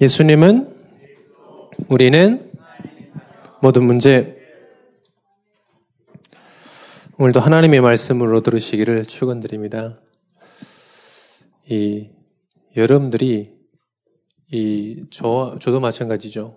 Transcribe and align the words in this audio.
예수님은 0.00 0.78
우리는 1.88 2.50
모든 3.60 3.84
문제 3.84 4.34
오늘도 7.18 7.38
하나님의 7.38 7.82
말씀으로 7.82 8.40
들으시기를 8.40 9.04
축원드립니다. 9.04 10.00
이 11.68 12.08
여러분들이 12.78 13.54
이 14.50 15.04
저, 15.10 15.58
저도 15.60 15.80
마찬가지죠. 15.80 16.56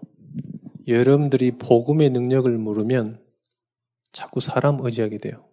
여러분들이 0.88 1.58
복음의 1.58 2.12
능력을 2.12 2.50
물으면 2.58 3.22
자꾸 4.14 4.40
사람 4.40 4.80
의지하게 4.80 5.18
돼요. 5.18 5.46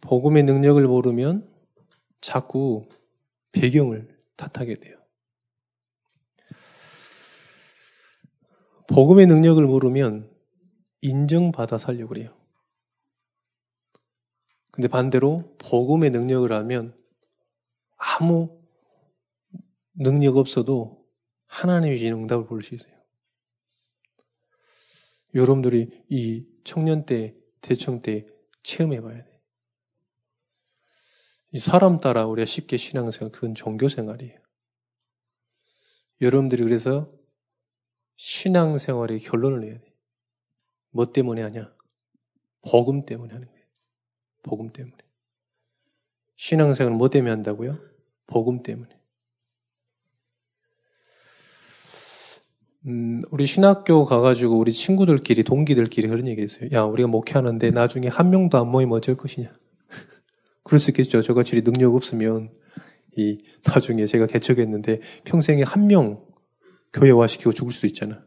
복음의 0.00 0.44
능력을 0.44 0.80
모르면 0.84 1.48
자꾸 2.20 2.86
배경을 3.50 4.16
탓하게 4.36 4.76
돼요. 4.76 5.03
복음의 8.88 9.26
능력을 9.26 9.62
모르면 9.64 10.30
인정받아 11.00 11.78
살려고 11.78 12.08
그래요. 12.08 12.36
근데 14.70 14.88
반대로 14.88 15.56
복음의 15.58 16.10
능력을 16.10 16.50
하면 16.52 16.96
아무 17.96 18.60
능력 19.94 20.36
없어도 20.36 21.06
하나님이 21.46 21.96
주신 21.96 22.14
응답을 22.14 22.46
볼 22.46 22.62
수 22.62 22.74
있어요. 22.74 22.94
여러분들이 25.34 26.04
이 26.08 26.46
청년 26.64 27.06
때, 27.06 27.36
대청 27.60 28.02
때 28.02 28.26
체험해 28.62 29.00
봐야 29.00 29.22
돼. 29.24 29.40
이 31.52 31.58
사람 31.58 32.00
따라 32.00 32.26
우리가 32.26 32.46
쉽게 32.46 32.76
신앙생활, 32.76 33.30
그건 33.30 33.54
종교생활이에요. 33.54 34.38
여러분들이 36.20 36.62
그래서 36.62 37.12
신앙생활의 38.16 39.20
결론을 39.20 39.60
내야 39.60 39.78
돼. 39.78 39.94
뭐 40.90 41.12
때문에 41.12 41.42
하냐? 41.42 41.72
복음 42.62 43.04
때문에 43.04 43.32
하는 43.32 43.48
거예요. 43.48 43.64
복음 44.42 44.70
때문에. 44.70 44.96
신앙생활 46.36 46.94
뭐 46.94 47.08
때문에 47.10 47.30
한다고요? 47.30 47.78
복음 48.26 48.62
때문에. 48.62 48.90
음, 52.86 53.22
우리 53.30 53.46
신학교 53.46 54.04
가가지고 54.04 54.58
우리 54.58 54.72
친구들끼리, 54.72 55.42
동기들끼리 55.42 56.06
그런 56.08 56.26
얘기 56.26 56.42
했어요. 56.42 56.68
야, 56.72 56.82
우리가 56.82 57.08
목회하는데 57.08 57.70
나중에 57.70 58.08
한 58.08 58.30
명도 58.30 58.58
안 58.58 58.68
모이면 58.68 58.98
어쩔 58.98 59.14
것이냐. 59.14 59.50
그럴 60.62 60.78
수 60.78 60.90
있겠죠. 60.90 61.22
저같이 61.22 61.62
능력 61.62 61.94
없으면, 61.94 62.52
이, 63.16 63.42
나중에 63.64 64.04
제가 64.06 64.26
개척했는데 64.26 65.00
평생에 65.24 65.62
한 65.62 65.86
명 65.86 66.33
교회화 66.94 67.26
시키고 67.26 67.52
죽을 67.52 67.72
수도 67.72 67.86
있잖아. 67.88 68.24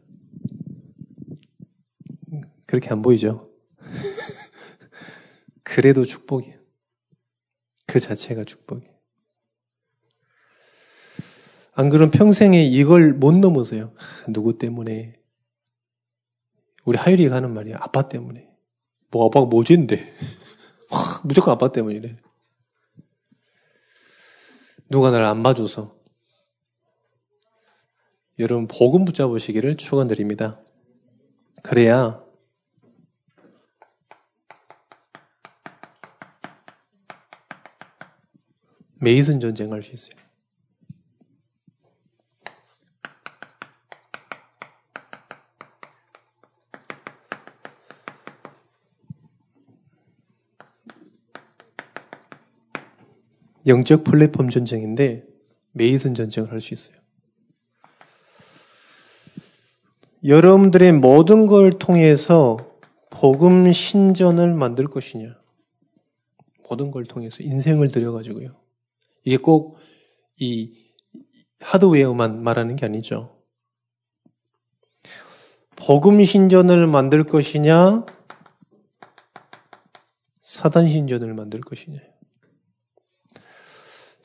그렇게 2.66 2.90
안 2.90 3.00
보이죠? 3.00 3.50
그래도 5.64 6.04
축복이에요. 6.04 6.58
그 7.86 7.98
자체가 7.98 8.44
축복이에요. 8.44 8.92
안 11.72 11.88
그러면 11.88 12.10
평생에 12.10 12.62
이걸 12.64 13.14
못 13.14 13.32
넘어서요. 13.34 13.94
누구 14.28 14.58
때문에? 14.58 15.14
우리 16.84 16.98
하율이가 16.98 17.36
하는 17.36 17.54
말이야. 17.54 17.76
아빠 17.80 18.08
때문에. 18.08 18.50
뭐 19.10 19.26
아빠가 19.26 19.46
뭐지인데? 19.46 20.14
무조건 21.24 21.52
아빠 21.54 21.72
때문이래. 21.72 22.18
누가 24.90 25.10
나를 25.10 25.24
안 25.24 25.42
봐줘서. 25.42 25.97
여러분 28.38 28.68
복음 28.68 29.04
붙잡으시기를 29.04 29.76
축원드립니다. 29.76 30.60
그래야 31.62 32.22
메이슨 39.00 39.40
전쟁할 39.40 39.82
수 39.82 39.92
있어요. 39.92 40.16
영적 53.66 54.04
플랫폼 54.04 54.48
전쟁인데 54.48 55.26
메이슨 55.72 56.14
전쟁을 56.14 56.50
할 56.52 56.60
수 56.60 56.72
있어요. 56.72 57.07
여러분들의 60.24 60.92
모든 60.92 61.46
걸 61.46 61.78
통해서 61.78 62.56
복음 63.10 63.70
신전을 63.70 64.54
만들 64.54 64.86
것이냐? 64.86 65.36
모든 66.68 66.90
걸 66.90 67.04
통해서 67.04 67.42
인생을 67.42 67.88
들여가지고요. 67.88 68.56
이게 69.24 69.36
꼭 69.36 69.78
이 70.38 70.72
하드웨어만 71.60 72.42
말하는 72.42 72.76
게 72.76 72.86
아니죠. 72.86 73.42
복음 75.76 76.22
신전을 76.22 76.86
만들 76.86 77.24
것이냐? 77.24 78.06
사단 80.42 80.88
신전을 80.88 81.34
만들 81.34 81.60
것이냐? 81.60 81.98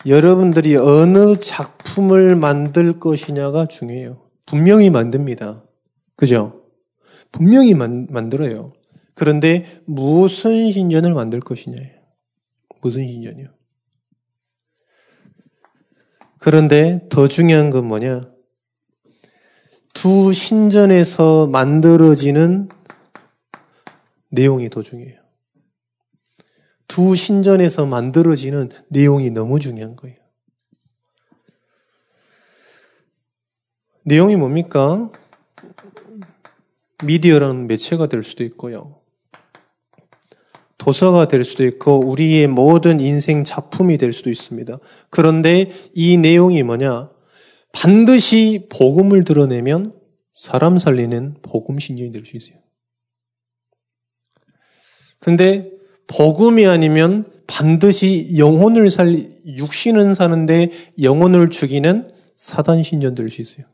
여러분들이 0.06 0.76
어느 0.76 1.38
작품을 1.38 2.36
만들 2.36 3.00
것이냐가 3.00 3.68
중요해요. 3.68 4.30
분명히 4.46 4.90
만듭니다. 4.90 5.63
그죠? 6.24 6.70
분명히 7.34 7.74
만, 7.74 8.08
만들어요. 8.10 8.72
그런데 9.14 9.66
무슨 9.86 10.72
신전을 10.72 11.14
만들 11.14 11.42
것이냐예요. 11.42 12.00
무슨 12.80 13.06
신전이요? 13.06 13.50
그런데 16.40 17.06
더 17.10 17.28
중요한 17.28 17.72
건 17.72 17.88
뭐냐? 17.90 18.22
두 19.94 20.32
신전에서 20.32 21.48
만들어지는 21.48 22.70
내용이 24.30 24.70
더 24.70 24.82
중요해요. 24.82 25.20
두 26.88 27.18
신전에서 27.18 27.86
만들어지는 27.86 28.70
내용이 28.88 29.30
너무 29.30 29.60
중요한 29.60 29.98
거예요. 29.98 30.16
내용이 34.06 34.38
뭡니까? 34.38 35.12
미디어라는 37.04 37.68
매체가 37.68 38.08
될 38.08 38.24
수도 38.24 38.44
있고요. 38.44 39.00
도서가 40.78 41.28
될 41.28 41.46
수도 41.46 41.66
있고 41.66 42.00
우리의 42.00 42.48
모든 42.48 43.00
인생 43.00 43.44
작품이 43.44 43.98
될 43.98 44.12
수도 44.12 44.30
있습니다. 44.30 44.80
그런데 45.10 45.72
이 45.94 46.18
내용이 46.18 46.62
뭐냐? 46.64 47.10
반드시 47.72 48.68
복음을 48.70 49.24
드러내면 49.24 49.94
사람 50.32 50.78
살리는 50.80 51.38
복음 51.42 51.80
신전이 51.80 52.12
될 52.12 52.26
수 52.26 52.36
있어요. 52.38 52.58
근데 55.20 55.72
복음이 56.08 56.66
아니면 56.66 57.32
반드시 57.48 58.38
영혼을 58.38 58.92
살리 58.92 59.30
육신은 59.46 60.14
사는데 60.16 60.70
영혼을 61.02 61.50
죽이는 61.50 62.12
사단 62.36 62.84
신전 62.84 63.16
될 63.16 63.30
수 63.30 63.42
있어요. 63.42 63.66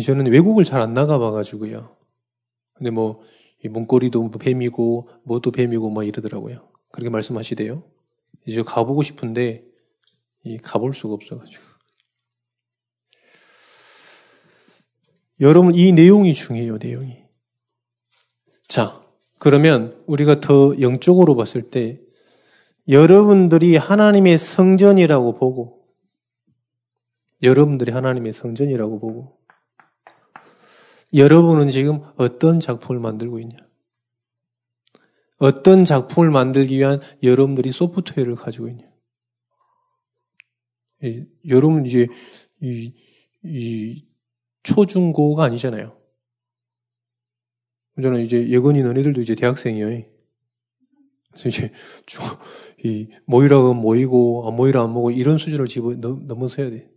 저는 0.00 0.26
외국을 0.30 0.64
잘 0.64 0.80
안 0.80 0.94
나가봐가지고요. 0.94 1.96
근데 2.74 2.90
뭐, 2.90 3.22
문고리도 3.64 4.30
뱀이고, 4.30 5.08
뭐도 5.24 5.50
뱀이고, 5.50 5.90
막 5.90 6.06
이러더라고요. 6.06 6.68
그렇게 6.90 7.10
말씀하시대요. 7.10 7.82
이제 8.46 8.62
가보고 8.62 9.02
싶은데, 9.02 9.64
가볼 10.62 10.94
수가 10.94 11.14
없어가지고. 11.14 11.64
여러분, 15.40 15.74
이 15.74 15.92
내용이 15.92 16.34
중요해요, 16.34 16.78
내용이. 16.78 17.24
자, 18.66 19.00
그러면 19.38 20.02
우리가 20.06 20.40
더 20.40 20.80
영적으로 20.80 21.36
봤을 21.36 21.70
때, 21.70 22.00
여러분들이 22.88 23.76
하나님의 23.76 24.38
성전이라고 24.38 25.34
보고, 25.34 25.86
여러분들이 27.42 27.92
하나님의 27.92 28.32
성전이라고 28.32 28.98
보고, 28.98 29.37
여러분은 31.14 31.68
지금 31.68 32.00
어떤 32.16 32.60
작품을 32.60 33.00
만들고 33.00 33.40
있냐? 33.40 33.56
어떤 35.38 35.84
작품을 35.84 36.30
만들기 36.30 36.76
위한 36.76 37.00
여러분들이 37.22 37.70
소프트웨어를 37.70 38.34
가지고 38.34 38.68
있냐? 38.68 38.84
여러분 41.48 41.86
이제 41.86 42.08
이, 42.60 42.92
이 43.44 44.04
초중고가 44.64 45.44
아니잖아요. 45.44 45.96
저는 48.02 48.22
이제 48.22 48.48
예건이 48.48 48.82
너네들도 48.82 49.20
이제 49.20 49.34
대학생이에요. 49.34 50.04
이제 51.46 51.72
이 52.84 53.08
모이라고 53.26 53.74
모이고 53.74 54.48
안 54.48 54.56
모이라 54.56 54.82
안 54.82 54.90
모이고 54.90 55.18
이런 55.18 55.38
수준을 55.38 55.66
집어 55.66 55.94
넘어서야 55.94 56.70
돼. 56.70 56.90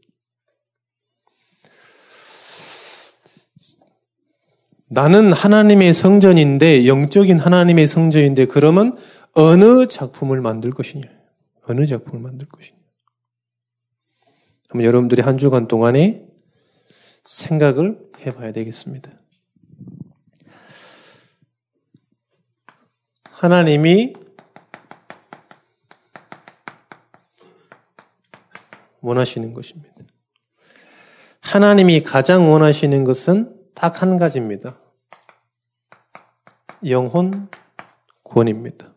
나는 4.93 5.31
하나님의 5.31 5.93
성전인데 5.93 6.85
영적인 6.85 7.39
하나님의 7.39 7.87
성전인데 7.87 8.47
그러면 8.47 8.97
어느 9.33 9.87
작품을 9.87 10.41
만들 10.41 10.71
것이냐? 10.71 11.07
어느 11.63 11.85
작품을 11.85 12.19
만들 12.19 12.45
것이냐? 12.49 12.77
그럼 14.67 14.83
여러분들이 14.83 15.21
한 15.21 15.37
주간 15.37 15.69
동안에 15.69 16.27
생각을 17.23 18.01
해봐야 18.25 18.51
되겠습니다. 18.51 19.11
하나님이 23.29 24.13
원하시는 28.99 29.53
것입니다. 29.53 29.95
하나님이 31.39 32.01
가장 32.01 32.51
원하시는 32.51 33.05
것은 33.05 33.60
딱 33.81 34.03
한 34.03 34.19
가지입니다. 34.19 34.79
영혼 36.87 37.49
구원입니다. 38.21 38.93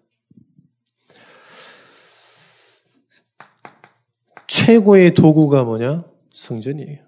최고의 4.46 5.14
도구가 5.14 5.64
뭐냐? 5.64 6.04
성전이에요. 6.34 7.02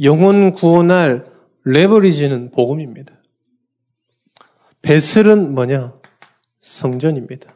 영혼 0.00 0.52
구원할 0.52 1.28
레버리지는 1.64 2.52
복음입니다. 2.52 3.20
배슬은 4.82 5.56
뭐냐? 5.56 6.00
성전입니다. 6.60 7.52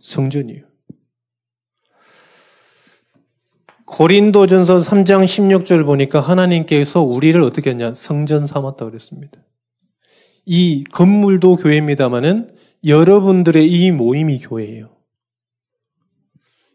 성전이요. 0.00 0.75
고린도전서 3.86 4.78
3장 4.78 5.24
16절 5.24 5.84
보니까 5.84 6.20
하나님께서 6.20 7.02
우리를 7.02 7.40
어떻게 7.42 7.70
했냐? 7.70 7.94
성전 7.94 8.46
삼았다 8.46 8.84
그랬습니다. 8.84 9.40
이 10.44 10.84
건물도 10.92 11.56
교회입니다마는 11.56 12.54
여러분들의 12.84 13.66
이 13.66 13.90
모임이 13.92 14.40
교회예요. 14.40 14.90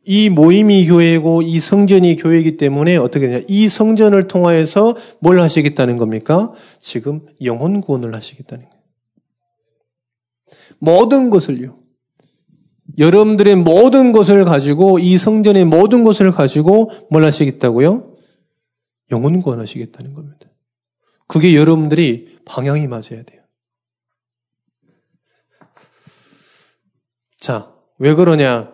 이 0.04 0.30
모임이 0.30 0.88
교회고 0.88 1.44
이 1.44 1.60
성전이 1.60 2.16
교회이기 2.16 2.58
때문에 2.58 2.98
어떻게 2.98 3.28
되냐? 3.28 3.46
이 3.48 3.68
성전을 3.68 4.28
통하여서 4.28 4.96
뭘 5.20 5.40
하시겠다는 5.40 5.98
겁니까? 5.98 6.54
지금 6.80 7.26
영혼 7.44 7.82
구원을 7.82 8.16
하시겠다는 8.16 8.66
거예요. 8.66 8.82
모든 10.80 11.30
것을요. 11.30 11.81
여러분들의 12.98 13.56
모든 13.58 14.12
것을 14.12 14.44
가지고 14.44 15.00
이 15.00 15.18
성전의 15.18 15.66
모든 15.66 16.04
것을 16.04 16.32
가지고 16.32 16.92
뭘 17.10 17.24
하시겠다고요? 17.26 18.16
영혼 19.12 19.42
구원하시겠다는 19.42 20.14
겁니다. 20.14 20.48
그게 21.28 21.56
여러분들이 21.56 22.40
방향이 22.46 22.88
맞아야 22.88 23.24
돼요. 23.26 23.42
자, 27.40 27.74
왜 27.98 28.14
그러냐? 28.14 28.72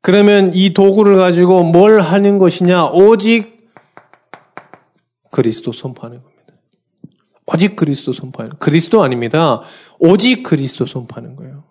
그러면 0.00 0.52
이 0.54 0.72
도구를 0.72 1.16
가지고 1.16 1.64
뭘 1.64 2.00
하는 2.00 2.38
것이냐? 2.38 2.90
오직 2.92 3.70
그리스도 5.30 5.72
선포하는 5.72 6.22
겁니다. 6.22 6.54
오직 7.46 7.76
그리스도 7.76 8.12
선포하는 8.12 8.56
그리스도 8.58 9.02
아닙니다. 9.02 9.62
오직 9.98 10.42
그리스도 10.42 10.86
선포하는 10.86 11.36
거예요. 11.36 11.65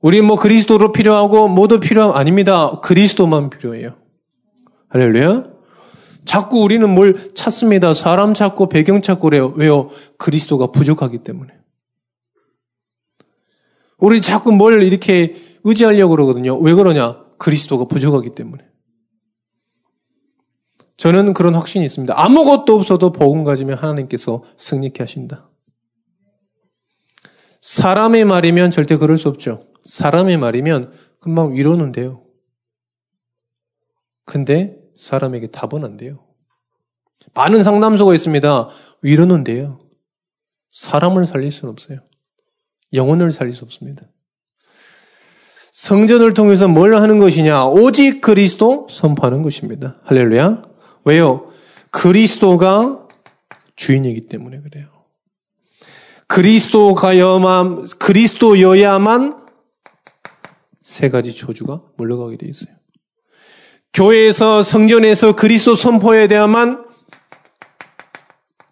우리 0.00 0.22
뭐 0.22 0.36
그리스도로 0.38 0.92
필요하고 0.92 1.48
모두 1.48 1.80
필요한 1.80 2.16
아닙니다. 2.16 2.80
그리스도만 2.80 3.50
필요해요. 3.50 3.96
할렐루야. 4.88 5.44
자꾸 6.24 6.60
우리는 6.60 6.88
뭘 6.88 7.34
찾습니다. 7.34 7.94
사람 7.94 8.34
찾고 8.34 8.68
배경 8.68 9.00
찾고 9.00 9.22
그래요. 9.22 9.52
왜요? 9.56 9.90
그리스도가 10.18 10.68
부족하기 10.68 11.18
때문에. 11.18 11.52
우리 13.98 14.20
자꾸 14.20 14.52
뭘 14.52 14.82
이렇게 14.82 15.36
의지하려고 15.64 16.10
그러거든요. 16.10 16.56
왜 16.58 16.74
그러냐? 16.74 17.24
그리스도가 17.38 17.86
부족하기 17.86 18.34
때문에. 18.34 18.64
저는 20.96 21.34
그런 21.34 21.54
확신이 21.54 21.84
있습니다. 21.84 22.14
아무것도 22.16 22.74
없어도 22.74 23.12
복음 23.12 23.44
가지면 23.44 23.78
하나님께서 23.78 24.42
승리케 24.56 25.02
하신다. 25.02 25.48
사람의 27.60 28.24
말이면 28.24 28.70
절대 28.70 28.96
그럴 28.96 29.18
수 29.18 29.28
없죠. 29.28 29.62
사람의 29.86 30.36
말이면 30.36 30.92
금방 31.20 31.54
위로는 31.54 31.92
돼요. 31.92 32.24
근데 34.24 34.76
사람에게 34.96 35.48
답은 35.48 35.84
안 35.84 35.96
돼요. 35.96 36.24
많은 37.34 37.62
상담소가 37.62 38.14
있습니다. 38.14 38.68
위로는 39.02 39.44
돼요. 39.44 39.80
사람을 40.70 41.26
살릴 41.26 41.50
수는 41.50 41.72
없어요. 41.72 42.00
영혼을 42.92 43.32
살릴 43.32 43.52
수 43.52 43.64
없습니다. 43.64 44.02
성전을 45.72 46.34
통해서 46.34 46.68
뭘 46.68 46.94
하는 46.94 47.18
것이냐? 47.18 47.66
오직 47.66 48.20
그리스도 48.20 48.86
선포하는 48.90 49.42
것입니다. 49.42 50.00
할렐루야. 50.04 50.62
왜요? 51.04 51.52
그리스도가 51.90 53.06
주인이기 53.76 54.26
때문에 54.26 54.60
그래요. 54.60 54.88
그리스도가야만, 56.26 57.86
그리스도여야만 57.98 59.45
세 60.86 61.10
가지 61.10 61.34
저주가 61.34 61.82
물러가게 61.96 62.36
돼 62.36 62.46
있어요. 62.46 62.72
교회에서 63.92 64.62
성전에서 64.62 65.34
그리스도 65.34 65.74
선포에 65.74 66.28
대한만 66.28 66.86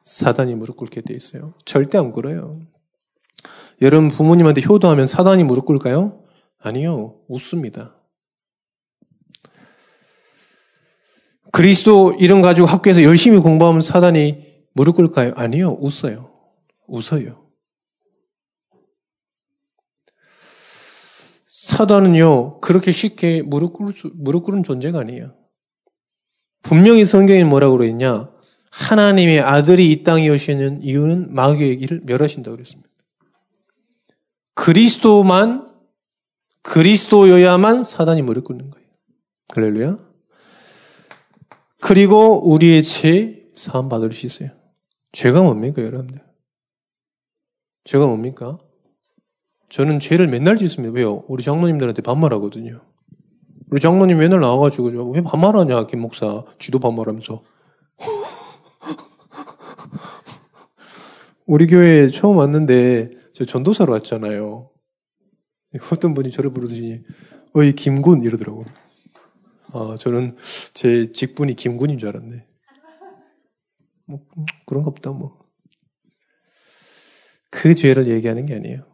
사단이 0.04 0.54
무릎 0.54 0.76
꿇게 0.76 1.00
돼 1.00 1.12
있어요. 1.12 1.54
절대 1.64 1.98
안 1.98 2.12
꿇어요. 2.12 2.52
여러분 3.82 4.10
부모님한테 4.10 4.62
효도하면 4.62 5.08
사단이 5.08 5.42
무릎 5.42 5.64
꿇을까요? 5.64 6.22
아니요. 6.60 7.16
웃습니다. 7.26 7.96
그리스도 11.50 12.12
이름 12.20 12.42
가지고 12.42 12.68
학교에서 12.68 13.02
열심히 13.02 13.38
공부하면 13.38 13.80
사단이 13.80 14.62
무릎 14.72 14.94
꿇을까요? 14.94 15.32
아니요. 15.34 15.78
웃어요. 15.80 16.30
웃어요. 16.86 17.43
사단은요, 21.64 22.60
그렇게 22.60 22.92
쉽게 22.92 23.40
무릎 23.40 23.72
꿇을 23.72 23.92
수, 23.92 24.10
무릎 24.14 24.44
꿇은 24.44 24.64
존재가 24.64 24.98
아니에요. 24.98 25.34
분명히 26.60 27.06
성경에 27.06 27.42
뭐라고 27.42 27.78
그랬냐? 27.78 28.30
하나님의 28.70 29.40
아들이 29.40 29.90
이 29.90 30.04
땅에 30.04 30.28
오시는 30.28 30.82
이유는 30.82 31.32
마귀의 31.32 31.78
길을 31.78 32.02
멸하신다고 32.04 32.54
그랬습니다. 32.54 32.90
그리스도만, 34.52 35.72
그리스도여야만 36.60 37.82
사단이 37.82 38.20
무릎 38.20 38.44
꿇는 38.44 38.68
거예요. 38.68 38.86
할렐루야. 39.54 39.98
그리고 41.80 42.46
우리의 42.46 42.82
죄 42.82 43.42
사함 43.54 43.88
받을 43.88 44.12
수 44.12 44.26
있어요. 44.26 44.50
죄가 45.12 45.42
뭡니까, 45.42 45.80
여러분들? 45.80 46.22
죄가 47.84 48.06
뭡니까? 48.06 48.58
저는 49.68 49.98
죄를 49.98 50.28
맨날 50.28 50.56
짓습니다. 50.56 50.94
왜요? 50.94 51.24
우리 51.28 51.42
장로님들한테 51.42 52.02
반말하거든요. 52.02 52.80
우리 53.70 53.80
장로님 53.80 54.18
맨날 54.18 54.40
나와가지고 54.40 55.12
왜 55.12 55.22
반말하냐, 55.22 55.86
김 55.86 56.00
목사. 56.00 56.44
쥐도 56.58 56.78
반말하면서. 56.78 57.42
우리 61.46 61.66
교회에 61.66 62.08
처음 62.08 62.36
왔는데 62.36 63.10
저 63.32 63.44
전도사로 63.44 63.92
왔잖아요. 63.94 64.70
어떤 65.92 66.14
분이 66.14 66.30
저를 66.30 66.52
부르더니 66.52 67.02
어이 67.54 67.72
김군 67.72 68.22
이러더라고. 68.22 68.64
아 69.72 69.96
저는 69.98 70.36
제 70.72 71.10
직분이 71.12 71.54
김군인 71.54 71.98
줄 71.98 72.10
알았네. 72.10 72.46
뭐 74.06 74.20
그런가 74.66 74.90
보다 74.90 75.10
뭐. 75.10 75.42
그 77.50 77.74
죄를 77.74 78.06
얘기하는 78.06 78.46
게 78.46 78.54
아니에요. 78.54 78.93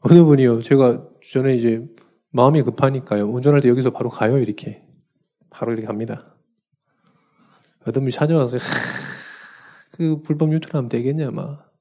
어느 0.00 0.22
분이요. 0.22 0.62
제가 0.62 1.08
전에 1.22 1.56
이제 1.56 1.86
마음이 2.30 2.62
급하니까요. 2.62 3.28
운전할 3.28 3.60
때 3.60 3.68
여기서 3.68 3.90
바로 3.90 4.08
가요, 4.08 4.38
이렇게. 4.38 4.82
바로 5.50 5.72
이렇게 5.72 5.86
갑니다. 5.86 6.36
어떤 7.82 8.02
분이 8.02 8.10
찾아와서, 8.10 8.58
그 9.92 10.22
불법 10.22 10.52
유턴하면 10.52 10.88
되겠냐, 10.88 11.30
막. 11.30 11.72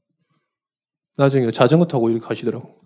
나중에 1.17 1.49
자전거 1.51 1.85
타고 1.85 2.09
이렇게 2.09 2.25
가시더라고. 2.25 2.81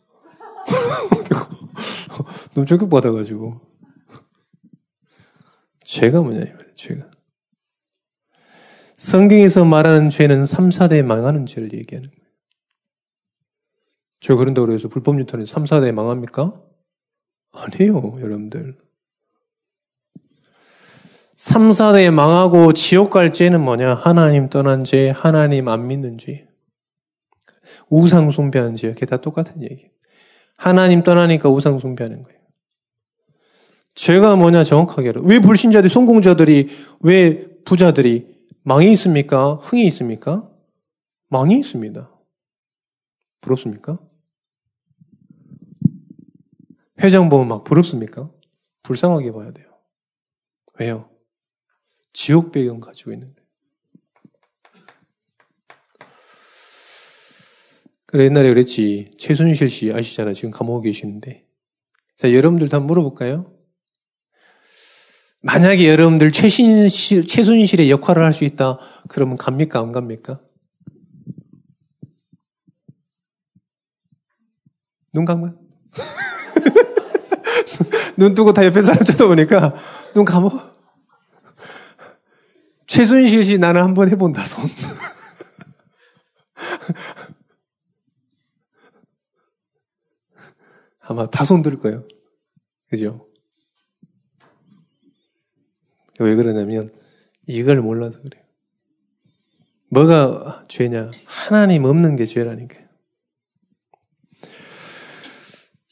너무 2.53 2.65
충격받아가지고. 2.65 3.61
죄가 5.83 6.21
뭐냐, 6.21 6.41
이 6.41 6.51
말이에요, 6.51 6.75
죄가. 6.75 7.11
성경에서 8.95 9.63
말하는 9.65 10.09
죄는 10.09 10.45
3, 10.45 10.69
4대 10.69 11.03
망하는 11.03 11.45
죄를 11.45 11.73
얘기하는. 11.73 12.11
제가 14.19 14.37
그런다고 14.39 14.67
그래서 14.67 14.87
불법 14.87 15.19
유턴이 15.19 15.45
3, 15.45 15.63
4대 15.63 15.91
망합니까? 15.91 16.61
아니에요, 17.51 18.17
여러분들. 18.19 18.77
3, 21.35 21.69
4대 21.69 22.11
망하고 22.11 22.73
지옥 22.73 23.11
갈 23.11 23.31
죄는 23.31 23.63
뭐냐? 23.63 23.93
하나님 23.93 24.49
떠난 24.49 24.83
죄, 24.83 25.09
하나님 25.09 25.69
안 25.69 25.87
믿는 25.87 26.17
죄. 26.17 26.47
우상 27.89 28.31
숭배하는 28.31 28.75
죄. 28.75 28.93
그게 28.93 29.05
다 29.05 29.21
똑같은 29.21 29.63
얘기. 29.63 29.89
하나님 30.57 31.01
떠나니까 31.01 31.49
우상 31.49 31.79
숭배하는 31.79 32.23
거예요. 32.23 32.39
죄가 33.95 34.35
뭐냐 34.35 34.63
정확하게 34.63 35.09
알아. 35.09 35.21
왜 35.23 35.39
불신자들이, 35.39 35.89
성공자들이, 35.89 36.69
왜 37.01 37.47
부자들이 37.63 38.27
망이 38.63 38.91
있습니까? 38.91 39.55
흥이 39.55 39.85
있습니까? 39.87 40.49
망이 41.29 41.57
있습니다. 41.59 42.11
부럽습니까? 43.41 43.99
회장 47.01 47.29
보면 47.29 47.47
막 47.47 47.63
부럽습니까? 47.63 48.31
불쌍하게 48.83 49.31
봐야 49.31 49.51
돼요. 49.51 49.67
왜요? 50.79 51.09
지옥 52.13 52.51
배경 52.51 52.79
가지고 52.79 53.13
있는 53.13 53.33
거예요. 53.33 53.39
옛날에 58.25 58.49
그랬지. 58.49 59.11
최순실 59.17 59.69
씨 59.69 59.93
아시잖아요. 59.93 60.33
지금 60.33 60.51
감옥에 60.51 60.89
계시는데. 60.89 61.47
자, 62.17 62.33
여러분들도 62.33 62.75
한번 62.75 62.87
물어볼까요? 62.87 63.55
만약에 65.41 65.87
여러분들 65.87 66.31
최신실, 66.31 67.27
최순실의 67.27 67.89
역할을 67.91 68.23
할 68.25 68.33
수 68.33 68.43
있다. 68.43 68.79
그러면 69.07 69.37
갑니까? 69.37 69.79
안 69.79 69.91
갑니까? 69.91 70.41
눈 75.13 75.25
감아? 75.25 75.53
눈 78.17 78.33
뜨고 78.33 78.53
다 78.53 78.65
옆에 78.65 78.81
사람 78.81 79.03
쳐다보니까 79.03 79.73
눈 80.13 80.25
감어? 80.25 80.49
최순실 82.87 83.43
씨 83.45 83.57
나는 83.59 83.81
한번 83.83 84.09
해본다, 84.09 84.43
손. 84.45 84.65
아마 91.01 91.25
다 91.29 91.43
손 91.43 91.61
들 91.61 91.77
거예요. 91.79 92.05
그죠? 92.89 93.27
왜 96.19 96.35
그러냐면 96.35 96.89
이걸 97.47 97.81
몰라서 97.81 98.21
그래요. 98.21 98.43
뭐가 99.89 100.65
죄냐? 100.67 101.11
하나님 101.25 101.85
없는 101.85 102.15
게 102.15 102.25
죄라니까요. 102.25 102.88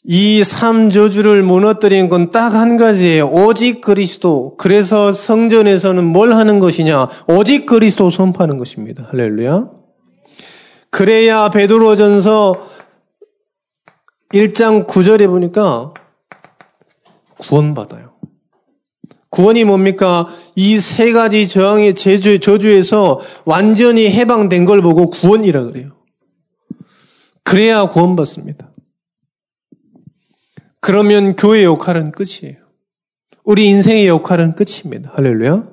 이 0.10 0.42
삼저주를 0.44 1.44
무너뜨린 1.44 2.08
건 2.08 2.32
딱 2.32 2.54
한 2.56 2.78
가지예요. 2.78 3.28
오직 3.28 3.82
그리스도. 3.82 4.56
그래서 4.58 5.12
성전에서는 5.12 6.04
뭘 6.04 6.34
하는 6.34 6.60
것이냐? 6.60 7.10
오직 7.28 7.66
그리스도 7.66 8.10
선포하는 8.10 8.58
것입니다. 8.58 9.06
할렐루야. 9.10 9.70
그래야 10.90 11.50
베드로전서 11.50 12.56
1장 14.34 14.88
9절에 14.88 15.28
보니까 15.28 15.94
구원받아요. 17.38 18.14
구원이 19.30 19.66
뭡니까? 19.66 20.28
이 20.56 20.80
세 20.80 21.12
가지 21.12 21.48
저항의 21.50 21.94
제주, 21.96 22.40
저주에서 22.40 23.20
완전히 23.44 24.10
해방된 24.10 24.64
걸 24.64 24.82
보고 24.82 25.10
구원이라 25.10 25.66
그래요. 25.66 25.92
그래야 27.44 27.86
구원받습니다. 27.88 28.67
그러면 30.88 31.36
교회 31.36 31.66
역할은 31.66 32.14
끝이에요. 32.14 32.60
우리 33.44 33.66
인생의 33.66 34.08
역할은 34.08 34.56
끝입니다. 34.56 35.12
할렐루야. 35.16 35.68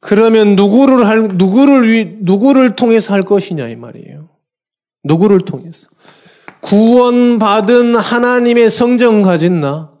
그러면 0.00 0.56
누구를 0.56 1.06
할, 1.06 1.28
누구를, 1.32 2.18
누구를 2.22 2.74
통해서 2.74 3.14
할 3.14 3.22
것이냐, 3.22 3.68
이 3.68 3.76
말이에요. 3.76 4.30
누구를 5.04 5.42
통해서? 5.42 5.86
구원받은 6.60 7.94
하나님의 7.94 8.68
성정 8.68 9.22
가진 9.22 9.60
나, 9.60 9.92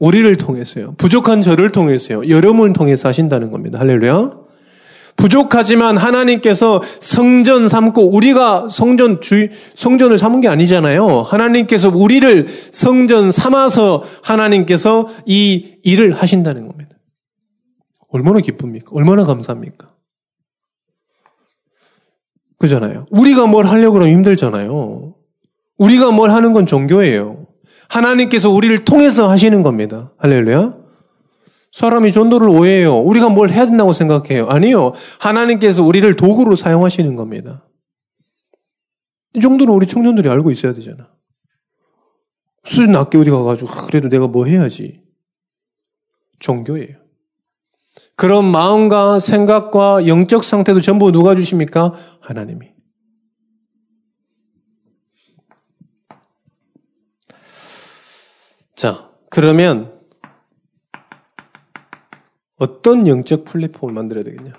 우리를 0.00 0.36
통해서요. 0.38 0.96
부족한 0.98 1.42
저를 1.42 1.70
통해서요. 1.70 2.28
여러분을 2.28 2.72
통해서 2.72 3.06
하신다는 3.06 3.52
겁니다. 3.52 3.78
할렐루야. 3.78 4.45
부족하지만 5.16 5.96
하나님께서 5.96 6.82
성전 7.00 7.68
삼고 7.68 8.14
우리가 8.14 8.68
성전 8.70 9.20
주 9.20 9.48
성전을 9.74 10.18
삼은 10.18 10.40
게 10.40 10.48
아니잖아요. 10.48 11.22
하나님께서 11.22 11.88
우리를 11.88 12.46
성전 12.70 13.32
삼아서 13.32 14.04
하나님께서 14.22 15.08
이 15.24 15.78
일을 15.82 16.12
하신다는 16.12 16.68
겁니다. 16.68 16.96
얼마나 18.08 18.40
기쁩니까? 18.40 18.90
얼마나 18.92 19.24
감사합니까? 19.24 19.90
그잖아요. 22.58 23.06
우리가 23.10 23.46
뭘 23.46 23.66
하려고 23.66 23.94
그러면 23.94 24.14
힘들잖아요. 24.14 25.14
우리가 25.78 26.10
뭘 26.10 26.30
하는 26.30 26.52
건 26.52 26.66
종교예요. 26.66 27.46
하나님께서 27.88 28.50
우리를 28.50 28.84
통해서 28.84 29.28
하시는 29.28 29.62
겁니다. 29.62 30.12
할렐루야. 30.18 30.85
사람이 31.76 32.10
전도를 32.10 32.48
오해해요. 32.48 32.96
우리가 33.00 33.28
뭘 33.28 33.50
해야 33.50 33.66
된다고 33.66 33.92
생각해요. 33.92 34.46
아니요. 34.46 34.94
하나님께서 35.20 35.82
우리를 35.82 36.16
도구로 36.16 36.56
사용하시는 36.56 37.16
겁니다. 37.16 37.68
이 39.34 39.40
정도는 39.40 39.74
우리 39.74 39.86
청년들이 39.86 40.26
알고 40.26 40.50
있어야 40.50 40.72
되잖아. 40.72 41.12
수준 42.64 42.92
낮게 42.92 43.18
어디 43.18 43.28
가가지고, 43.28 43.68
아, 43.68 43.84
그래도 43.84 44.08
내가 44.08 44.26
뭐 44.26 44.46
해야지. 44.46 45.02
종교예요. 46.38 46.96
그런 48.16 48.46
마음과 48.46 49.20
생각과 49.20 50.06
영적 50.06 50.44
상태도 50.44 50.80
전부 50.80 51.12
누가 51.12 51.34
주십니까? 51.34 51.92
하나님이. 52.22 52.72
자, 58.74 59.10
그러면 59.28 59.95
어떤 62.58 63.06
영적 63.06 63.44
플랫폼을 63.44 63.94
만들어야 63.94 64.24
되겠냐? 64.24 64.52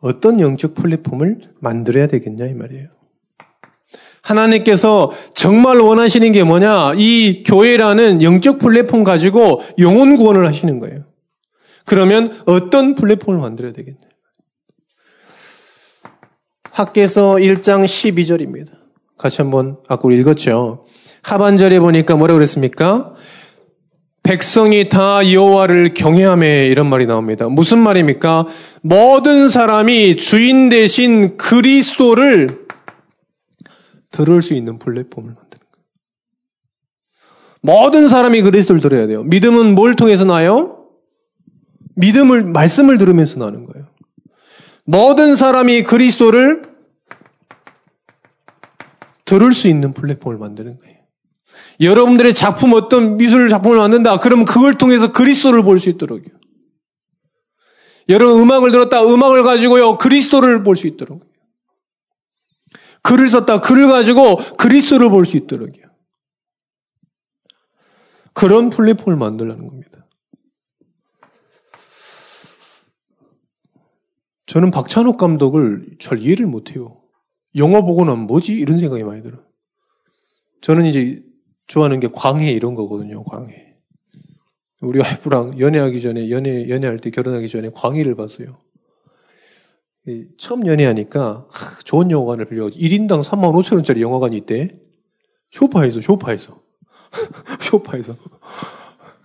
어떤 0.00 0.40
영적 0.40 0.74
플랫폼을 0.74 1.52
만들어야 1.60 2.06
되겠냐 2.06 2.46
이 2.46 2.54
말이에요. 2.54 2.88
하나님께서 4.22 5.12
정말 5.34 5.78
원하시는 5.78 6.32
게 6.32 6.44
뭐냐? 6.44 6.94
이 6.96 7.42
교회라는 7.42 8.22
영적 8.22 8.58
플랫폼 8.58 9.04
가지고 9.04 9.62
영혼 9.78 10.16
구원을 10.16 10.46
하시는 10.46 10.78
거예요. 10.78 11.04
그러면 11.84 12.40
어떤 12.46 12.94
플랫폼을 12.94 13.40
만들어야 13.40 13.72
되겠냐? 13.72 13.98
학계서 16.70 17.34
1장 17.34 17.84
12절입니다. 17.84 18.72
같이 19.18 19.42
한번 19.42 19.78
아까 19.88 20.10
읽었죠. 20.10 20.86
하반절에 21.22 21.80
보니까 21.80 22.16
뭐라고 22.16 22.38
그랬습니까? 22.38 23.14
백성이 24.22 24.88
다 24.88 25.32
여호와를 25.32 25.94
경외함에 25.94 26.66
이런 26.66 26.88
말이 26.88 27.06
나옵니다. 27.06 27.48
무슨 27.48 27.78
말입니까? 27.78 28.46
모든 28.82 29.48
사람이 29.48 30.16
주인 30.16 30.68
대신 30.68 31.36
그리스도를 31.36 32.66
들을 34.10 34.42
수 34.42 34.54
있는 34.54 34.78
플랫폼을 34.78 35.34
만드는 35.34 35.64
거예요. 35.72 35.86
모든 37.62 38.08
사람이 38.08 38.42
그리스도를 38.42 38.80
들어야 38.80 39.06
돼요. 39.06 39.22
믿음은 39.24 39.74
뭘 39.74 39.96
통해서 39.96 40.24
나요? 40.24 40.86
믿음을 41.96 42.44
말씀을 42.44 42.98
들으면서 42.98 43.38
나는 43.38 43.66
거예요. 43.66 43.88
모든 44.84 45.36
사람이 45.36 45.82
그리스도를 45.84 46.62
들을 49.24 49.54
수 49.54 49.68
있는 49.68 49.92
플랫폼을 49.92 50.38
만드는 50.38 50.78
거예요. 50.78 50.99
여러분들의 51.80 52.34
작품 52.34 52.72
어떤 52.74 53.16
미술 53.16 53.48
작품을 53.48 53.78
만든다. 53.78 54.18
그러면 54.18 54.44
그걸 54.44 54.74
통해서 54.74 55.12
그리스도를 55.12 55.62
볼 55.62 55.78
수 55.78 55.88
있도록요. 55.88 56.28
여러분 58.08 58.42
음악을 58.42 58.70
들었다. 58.70 59.02
음악을 59.02 59.42
가지고요. 59.42 59.96
그리스도를 59.98 60.62
볼 60.62 60.76
수 60.76 60.86
있도록. 60.86 61.24
글을 63.02 63.30
썼다. 63.30 63.60
글을 63.60 63.86
가지고 63.88 64.36
그리스도를 64.58 65.08
볼 65.08 65.24
수 65.24 65.36
있도록요. 65.38 65.88
그런 68.34 68.70
플랫폼을 68.70 69.16
만들라는 69.16 69.66
겁니다. 69.66 70.06
저는 74.46 74.70
박찬욱 74.70 75.16
감독을 75.16 75.96
잘 76.00 76.18
이해를 76.18 76.46
못해요. 76.46 77.02
영화 77.56 77.80
보고 77.82 78.04
나면 78.04 78.26
뭐지? 78.26 78.52
이런 78.54 78.78
생각이 78.78 79.02
많이 79.04 79.22
들어요. 79.22 79.44
저는 80.60 80.86
이제 80.86 81.22
좋아하는 81.70 82.00
게 82.00 82.08
광해 82.12 82.50
이런 82.50 82.74
거거든요, 82.74 83.22
광해. 83.22 83.76
우리 84.82 84.98
와이프랑 84.98 85.60
연애하기 85.60 86.00
전에, 86.00 86.28
연애, 86.30 86.68
연애할 86.68 86.98
때 86.98 87.10
결혼하기 87.10 87.46
전에 87.46 87.70
광희를 87.72 88.16
봤어요. 88.16 88.58
처음 90.36 90.66
연애하니까 90.66 91.46
좋은 91.84 92.10
영화관을 92.10 92.46
빌려가지고 92.46 92.84
1인당 92.84 93.22
3만 93.22 93.54
5천 93.54 93.76
원짜리 93.76 94.02
영화관이 94.02 94.36
있대. 94.38 94.80
쇼파에서, 95.52 96.00
쇼파에서. 96.00 96.60
쇼파에서. 97.62 98.16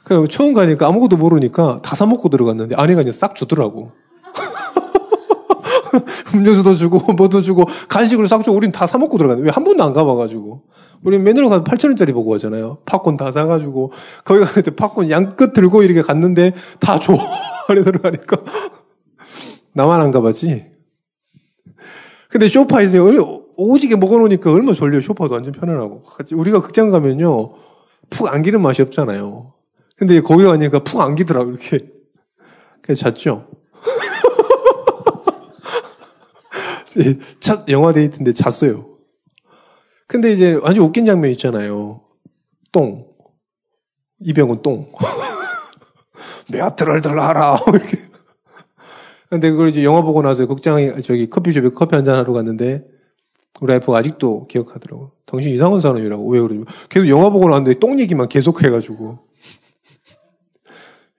그래 0.04 0.24
처음 0.30 0.54
가니까 0.54 0.88
아무것도 0.88 1.18
모르니까 1.18 1.80
다 1.82 1.96
사먹고 1.96 2.30
들어갔는데 2.30 2.76
아내가 2.76 3.02
그냥 3.02 3.12
싹 3.12 3.34
주더라고. 3.34 3.92
음료수도 6.36 6.76
주고, 6.76 7.14
뭐도 7.14 7.42
주고, 7.42 7.64
간식을 7.88 8.28
싹 8.28 8.44
주고, 8.44 8.58
우린 8.58 8.72
다 8.72 8.86
사먹고 8.86 9.18
들어갔는데, 9.18 9.48
왜 9.48 9.52
한 9.52 9.64
번도 9.64 9.84
안 9.84 9.94
가봐가지고. 9.94 10.62
우리 11.04 11.20
맨날 11.20 11.48
가서 11.50 11.64
8천원짜리 11.64 12.14
보고 12.14 12.32
가잖아요. 12.32 12.80
팝콘 12.86 13.18
다 13.18 13.32
사가지고, 13.32 13.92
거기 14.24 14.40
가서 14.40 14.62
팝콘 14.72 15.10
양끝 15.10 15.54
들고 15.54 15.84
이렇게 15.84 16.02
갔는데, 16.02 16.54
다 16.80 17.00
줘. 17.00 17.14
안에 17.68 17.82
들어가니까. 17.82 18.38
나만 19.74 20.02
안 20.02 20.12
가봤지? 20.12 20.72
근데 22.30 22.48
쇼파에서 22.48 22.98
오지게 23.56 23.96
먹어놓으니까 23.96 24.52
얼마나 24.52 24.74
졸려. 24.74 25.00
쇼파도 25.02 25.34
완전 25.34 25.54
편안하고. 25.54 26.04
우리가 26.34 26.62
극장 26.62 26.90
가면요, 26.90 27.54
푹 28.10 28.28
안기는 28.28 28.62
맛이 28.62 28.82
없잖아요. 28.82 29.54
근데 29.98 30.20
거기 30.22 30.44
가니까 30.44 30.84
푹 30.84 31.02
안기더라고, 31.02 31.52
이렇게. 31.52 31.80
그래서 32.82 33.06
잤죠. 33.06 33.48
첫 37.40 37.68
영화 37.70 37.94
데이트인데 37.94 38.34
잤어요. 38.34 38.95
근데 40.16 40.32
이제 40.32 40.54
완전 40.54 40.86
웃긴 40.86 41.06
장면 41.06 41.30
있잖아요. 41.32 42.00
똥. 42.72 43.06
이병헌 44.22 44.62
똥. 44.62 44.90
메아트를. 46.54 47.02
이렇게. 47.04 47.98
근데 49.30 49.52
그걸 49.52 49.68
이제 49.68 49.84
영화 49.84 50.02
보고 50.04 50.22
나서 50.22 50.46
극장에, 50.46 51.02
저기 51.02 51.30
커피숍에 51.30 51.72
커피 51.72 51.98
한잔 51.98 52.16
하러 52.16 52.32
갔는데, 52.32 52.86
우리 53.60 53.74
와이프가 53.74 53.98
아직도 53.98 54.48
기억하더라고. 54.48 55.12
당신 55.26 55.52
이상한 55.52 55.82
사람이라고. 55.82 56.26
왜 56.30 56.40
그러지? 56.40 56.64
계속 56.88 57.10
영화 57.10 57.30
보고 57.30 57.50
나왔는데 57.50 57.80
똥 57.80 58.00
얘기만 58.00 58.30
계속 58.30 58.64
해가지고. 58.64 59.20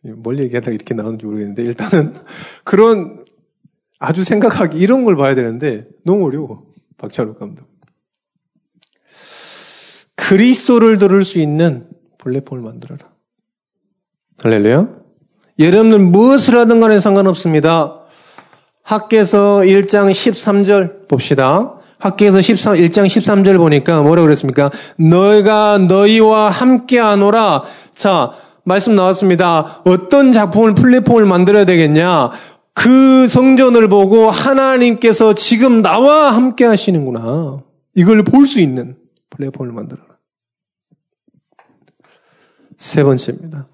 뭘 0.17 0.39
얘기하다가 0.39 0.73
이렇게 0.73 0.95
나오는지 0.95 1.27
모르겠는데, 1.27 1.65
일단은 1.65 2.15
그런 2.65 3.27
아주 3.99 4.25
생각하기 4.25 4.79
이런 4.79 5.05
걸 5.05 5.17
봐야 5.17 5.35
되는데 5.35 5.87
너무 6.03 6.25
어려워. 6.25 6.65
박찬욱 6.97 7.39
감독. 7.39 7.76
그리스도를 10.29 10.99
들을 10.99 11.25
수 11.25 11.39
있는 11.39 11.87
플랫폼을 12.19 12.63
만들어라. 12.63 13.01
할렐루야. 14.43 14.89
여러분들 15.59 15.99
무엇을 16.01 16.57
하든 16.59 16.81
간에 16.81 16.99
상관없습니다. 16.99 18.01
학계에서 18.83 19.61
1장 19.61 20.11
13절 20.11 21.09
봅시다. 21.09 21.75
학계에서 21.99 22.41
13, 22.41 22.75
1장 22.75 23.07
13절 23.07 23.57
보니까 23.59 24.03
뭐라 24.03 24.23
그랬습니까? 24.23 24.71
너희가 24.99 25.79
너희와 25.79 26.51
함께 26.51 26.99
하노라. 26.99 27.63
자, 27.95 28.33
말씀 28.65 28.97
나왔습니다. 28.97 29.81
어떤 29.87 30.33
작품을 30.33 30.75
플랫폼을 30.75 31.25
만들어야 31.25 31.65
되겠냐? 31.65 32.33
그 32.75 33.29
성전을 33.29 33.89
보고 33.89 34.31
하나님께서 34.31 35.35
지금 35.35 35.83
나와 35.83 36.33
함께 36.33 36.65
하시는구나. 36.65 37.63
이걸 37.95 38.25
볼 38.25 38.47
수 38.47 38.61
있는 38.61 38.97
플랫폼을 39.31 39.73
만들어라. 39.73 40.16
세 42.77 43.03
번째입니다. 43.03 43.69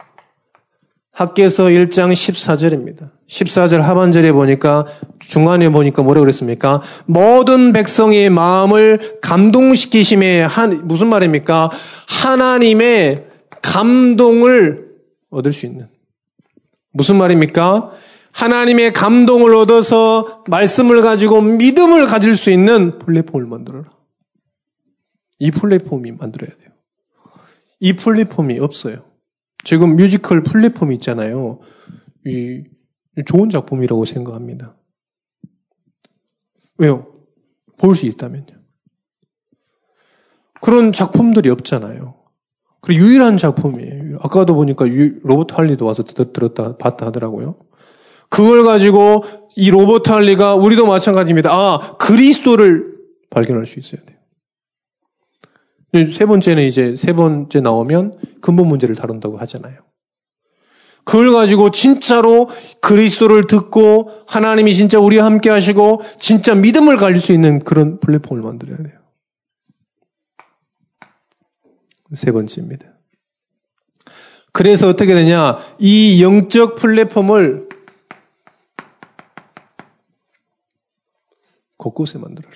학계에서 1.13 1.65
1장 1.65 2.13
14절입니다. 2.13 3.11
14절 3.29 3.81
하반절에 3.81 4.33
보니까 4.33 4.87
중간에 5.19 5.69
보니까 5.69 6.03
뭐라 6.03 6.21
그랬습니까? 6.21 6.81
모든 7.07 7.73
백성의 7.73 8.31
마음을 8.31 9.19
감동시키심에 9.21 10.43
한 10.43 10.87
무슨 10.87 11.09
말입니까? 11.09 11.71
하나님의 12.09 13.27
감동을 13.61 14.91
얻을 15.31 15.53
수 15.53 15.67
있는 15.67 15.89
무슨 16.93 17.17
말입니까? 17.17 17.93
하나님의 18.33 18.93
감동을 18.93 19.55
얻어서 19.55 20.43
말씀을 20.49 21.03
가지고 21.03 21.43
믿음을 21.43 22.07
가질 22.07 22.37
수 22.37 22.51
있는 22.51 22.99
플랫폼을 22.99 23.47
만들어라. 23.47 23.85
이 25.39 25.51
플랫폼이 25.51 26.13
만들어야 26.13 26.51
돼요. 26.59 26.72
이 27.83 27.95
플랫폼이 27.95 28.61
없어요. 28.61 29.05
지금 29.65 29.97
뮤지컬 29.97 30.45
플랫폼이 30.45 30.95
있잖아요. 30.95 31.59
이 32.25 32.63
좋은 33.27 33.51
작품이라고 33.51 34.05
생각합니다. 34.05 34.77
왜요? 36.79 37.09
볼 37.79 37.97
수 37.97 38.07
있다면요. 38.07 38.63
그런 40.61 40.93
작품들이 40.93 41.51
없잖아요. 41.51 42.15
그리고 42.81 43.03
유일한 43.05 43.37
작품이에요. 43.37 44.19
아까도 44.21 44.55
보니까 44.55 44.85
로버트 44.85 45.55
할리도 45.55 45.85
와서 45.85 46.05
들었다 46.05 46.77
봤다 46.77 47.07
하더라고요. 47.07 47.59
그걸 48.31 48.63
가지고 48.63 49.25
이 49.57 49.71
로버트 49.73 50.09
할리가 50.09 50.55
우리도 50.55 50.87
마찬가지입니다. 50.87 51.51
아, 51.53 51.97
그리스도를 51.99 52.97
발견할 53.31 53.67
수 53.67 53.81
있어야 53.81 54.03
돼요. 54.05 54.19
세 55.93 56.25
번째는 56.25 56.63
이제 56.65 56.97
세 56.97 57.13
번째 57.13 57.61
나오면 57.61 58.19
근본 58.41 58.69
문제를 58.69 58.95
다룬다고 58.97 59.37
하잖아요. 59.39 59.83
그걸 61.05 61.33
가지고 61.33 61.71
진짜로 61.71 62.49
그리스도를 62.81 63.47
듣고 63.47 64.11
하나님이 64.27 64.73
진짜 64.73 64.99
우리와 64.99 65.27
함께 65.27 65.51
하시고 65.51 66.01
진짜 66.19 66.55
믿음을 66.55 66.97
가질 66.97 67.21
수 67.21 67.33
있는 67.33 67.59
그런 67.65 67.99
플랫폼을 68.01 68.43
만들어야 68.43 68.79
돼요. 68.79 68.99
세 72.15 72.31
번째입니다. 72.31 72.87
그래서 74.53 74.89
어떻게 74.89 75.15
되냐? 75.15 75.59
이 75.79 76.23
영적 76.23 76.77
플랫폼을 76.77 77.69
곳곳에 81.77 82.19
만들어라. 82.19 82.55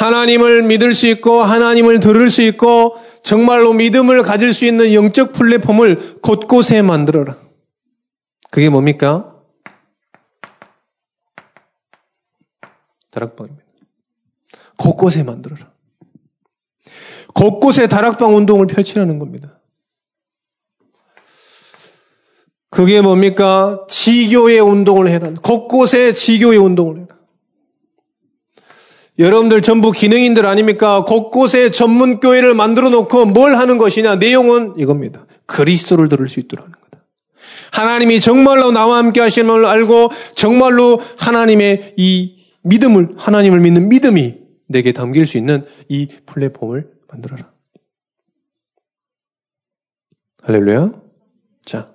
하나님을 0.00 0.62
믿을 0.62 0.94
수 0.94 1.06
있고 1.08 1.42
하나님을 1.42 2.00
들을 2.00 2.30
수 2.30 2.40
있고 2.40 2.96
정말로 3.22 3.74
믿음을 3.74 4.22
가질 4.22 4.54
수 4.54 4.64
있는 4.64 4.94
영적 4.94 5.34
플랫폼을 5.34 6.20
곳곳에 6.22 6.80
만들어라. 6.80 7.36
그게 8.50 8.70
뭡니까? 8.70 9.36
다락방입니다. 13.10 13.64
곳곳에 14.78 15.22
만들어라. 15.22 15.70
곳곳에 17.34 17.86
다락방 17.86 18.34
운동을 18.34 18.66
펼치라는 18.68 19.18
겁니다. 19.18 19.60
그게 22.70 23.02
뭡니까? 23.02 23.80
지교의 23.86 24.60
운동을 24.60 25.08
해라. 25.08 25.30
곳곳에 25.42 26.12
지교의 26.12 26.58
운동을 26.58 27.00
해라. 27.02 27.09
여러분들 29.20 29.60
전부 29.60 29.92
기능인들 29.92 30.46
아닙니까? 30.46 31.04
곳곳에 31.04 31.70
전문 31.70 32.20
교회를 32.20 32.54
만들어 32.54 32.88
놓고 32.88 33.26
뭘 33.26 33.54
하는 33.54 33.76
것이냐? 33.76 34.16
내용은 34.16 34.74
이겁니다. 34.78 35.26
그리스도를 35.44 36.08
들을 36.08 36.26
수 36.26 36.40
있도록. 36.40 36.66
하나님이 37.72 38.18
정말로 38.18 38.72
나와 38.72 38.96
함께 38.96 39.20
하시는 39.20 39.46
걸 39.46 39.64
알고 39.66 40.10
정말로 40.34 41.00
하나님의 41.18 41.94
이 41.96 42.46
믿음을 42.62 43.10
하나님을 43.16 43.60
믿는 43.60 43.88
믿음이 43.90 44.38
내게 44.66 44.92
담길 44.92 45.26
수 45.26 45.38
있는 45.38 45.66
이 45.88 46.08
플랫폼을 46.26 46.90
만들어라. 47.08 47.52
할렐루야. 50.42 50.92
자, 51.66 51.92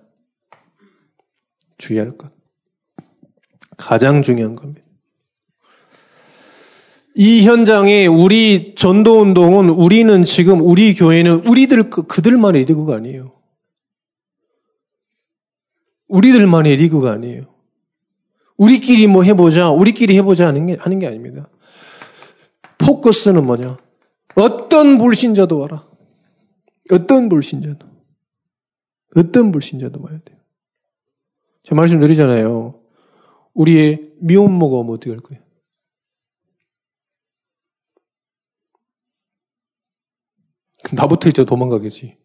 주의할 1.78 2.18
것. 2.18 2.32
가장 3.78 4.22
중요한 4.22 4.56
겁니다. 4.56 4.85
이 7.18 7.46
현장에 7.46 8.08
우리 8.08 8.76
전도 8.76 9.22
운동은 9.22 9.70
우리는 9.70 10.26
지금 10.26 10.62
우리 10.62 10.94
교회는 10.94 11.48
우리들 11.48 11.90
그, 11.90 12.04
그들만의 12.04 12.66
리그가 12.66 12.96
아니에요. 12.96 13.32
우리들만의 16.10 16.76
리그가 16.76 17.14
아니에요. 17.14 17.46
우리끼리 18.58 19.08
뭐 19.08 19.24
해보자, 19.24 19.70
우리끼리 19.70 20.18
해보자 20.18 20.48
하는 20.48 20.66
게, 20.66 20.76
하는 20.78 21.00
게 21.00 21.08
아닙니다. 21.08 21.50
포커스는 22.78 23.44
뭐냐? 23.44 23.78
어떤 24.36 24.98
불신자도 24.98 25.58
와라. 25.58 25.88
어떤 26.92 27.30
불신자도. 27.30 27.88
어떤 29.16 29.54
불신자도 29.54 30.02
와야 30.02 30.20
돼요. 30.20 30.38
제가 31.64 31.76
말씀드리잖아요. 31.76 32.78
우리의 33.54 34.12
미혼모가 34.20 34.76
오면 34.80 34.96
어떻게 34.96 35.12
할 35.12 35.22
거예요? 35.22 35.45
나부터 40.94 41.30
이제 41.30 41.46
도망가겠지. 41.46 42.18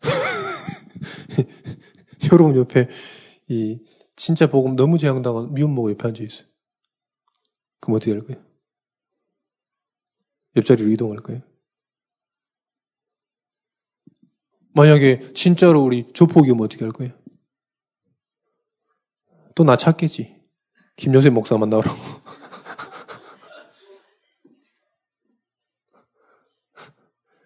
여러분 2.32 2.56
옆에 2.56 2.88
이 3.48 3.78
진짜 4.16 4.46
복음 4.48 4.76
너무 4.76 4.98
재앙당한 4.98 5.52
미혼모가 5.54 5.90
옆에 5.92 6.08
앉아 6.08 6.22
있어요. 6.22 6.46
그럼 7.80 7.96
어떻게 7.96 8.12
할 8.12 8.20
거예요? 8.26 8.42
옆자리로 10.56 10.90
이동할 10.90 11.18
거예요? 11.18 11.42
만약에 14.72 15.32
진짜로 15.34 15.82
우리 15.82 16.12
조폭이 16.12 16.50
오면 16.50 16.64
어떻게 16.64 16.84
할 16.84 16.92
거예요? 16.92 17.12
또 19.54 19.64
나 19.64 19.76
찾겠지. 19.76 20.34
김효세 20.96 21.30
목사 21.30 21.56
만나라고. 21.56 21.94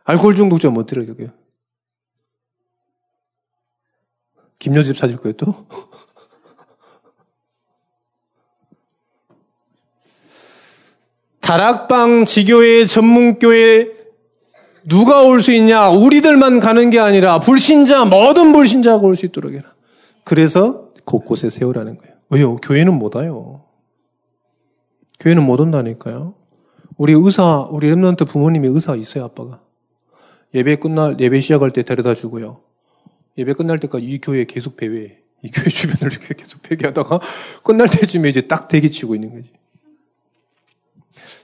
알코올 0.08 0.34
중독자면 0.34 0.78
어떻게 0.80 1.00
할 1.00 1.14
거예요? 1.14 1.30
김효셉 4.58 4.96
찾을 4.96 5.18
거예요, 5.18 5.34
또? 5.36 5.66
다락방 11.40 12.24
지교회 12.24 12.84
전문교회 12.86 13.96
누가 14.84 15.22
올 15.22 15.42
수 15.42 15.52
있냐? 15.52 15.90
우리들만 15.90 16.60
가는 16.60 16.90
게 16.90 16.98
아니라 16.98 17.40
불신자 17.40 18.06
모든 18.06 18.52
불신자가 18.52 18.98
올 19.04 19.16
수 19.16 19.26
있도록 19.26 19.52
해라. 19.52 19.74
그래서 20.24 20.90
곳곳에 21.04 21.50
세우라는 21.50 21.98
거예요. 21.98 22.14
왜요? 22.30 22.56
교회는 22.56 22.94
못 22.98 23.14
와요. 23.16 23.64
교회는 25.20 25.44
못 25.44 25.60
온다니까요. 25.60 26.34
우리 26.96 27.12
의사, 27.12 27.66
우리 27.70 27.90
랩런트 27.90 28.26
부모님이 28.28 28.68
의사 28.68 28.94
있어요, 28.96 29.24
아빠가. 29.24 29.60
예배 30.54 30.76
끝날, 30.76 31.16
예배 31.20 31.40
시작할 31.40 31.70
때 31.70 31.82
데려다 31.82 32.14
주고요. 32.14 32.60
예배 33.36 33.54
끝날 33.54 33.78
때까지 33.80 34.04
이 34.04 34.20
교회 34.20 34.44
계속 34.44 34.76
배회, 34.76 35.18
이 35.42 35.50
교회 35.50 35.68
주변을 35.68 36.12
이렇게 36.12 36.34
계속 36.34 36.62
배회하다가 36.62 37.20
끝날 37.62 37.88
때쯤에 37.88 38.28
이제 38.28 38.42
딱 38.42 38.68
대기 38.68 38.90
치고 38.90 39.14
있는 39.14 39.34
거지. 39.34 39.50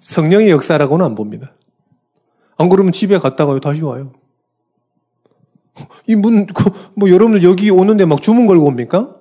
성령의 0.01 0.51
역사라고는 0.51 1.05
안 1.05 1.14
봅니다. 1.14 1.55
안 2.57 2.69
그러면 2.69 2.93
집에 2.93 3.19
갔다가 3.19 3.59
다시 3.61 3.83
와요. 3.83 4.12
이 6.07 6.14
문, 6.14 6.47
그, 6.47 6.71
뭐 6.95 7.11
여러분들 7.11 7.43
여기 7.43 7.71
오는데 7.71 8.05
막 8.05 8.23
주문 8.23 8.47
걸고 8.47 8.64
옵니까? 8.67 9.17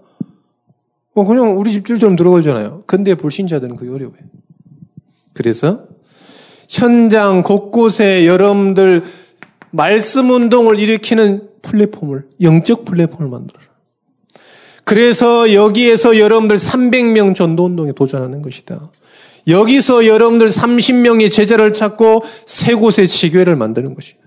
뭐 1.13 1.25
그냥 1.25 1.59
우리 1.59 1.71
집들처럼 1.71 2.15
들어가잖아요. 2.15 2.83
근데 2.85 3.15
불신자들은 3.15 3.75
그게 3.75 3.91
어려워요. 3.91 4.17
그래서 5.33 5.87
현장 6.69 7.43
곳곳에 7.43 8.25
여러분들 8.27 9.03
말씀 9.73 10.29
운동을 10.29 10.79
일으키는 10.79 11.49
플랫폼을, 11.63 12.25
영적 12.41 12.85
플랫폼을 12.85 13.27
만들어라. 13.27 13.65
그래서 14.83 15.51
여기에서 15.53 16.19
여러분들 16.19 16.57
300명 16.57 17.33
전도 17.33 17.65
운동에 17.65 17.91
도전하는 17.91 18.43
것이다. 18.43 18.91
여기서 19.47 20.05
여러분들 20.05 20.49
30명의 20.49 21.31
제자를 21.31 21.73
찾고 21.73 22.23
세 22.45 22.75
곳의 22.75 23.07
지교회를 23.07 23.55
만드는 23.55 23.95
것이다. 23.95 24.19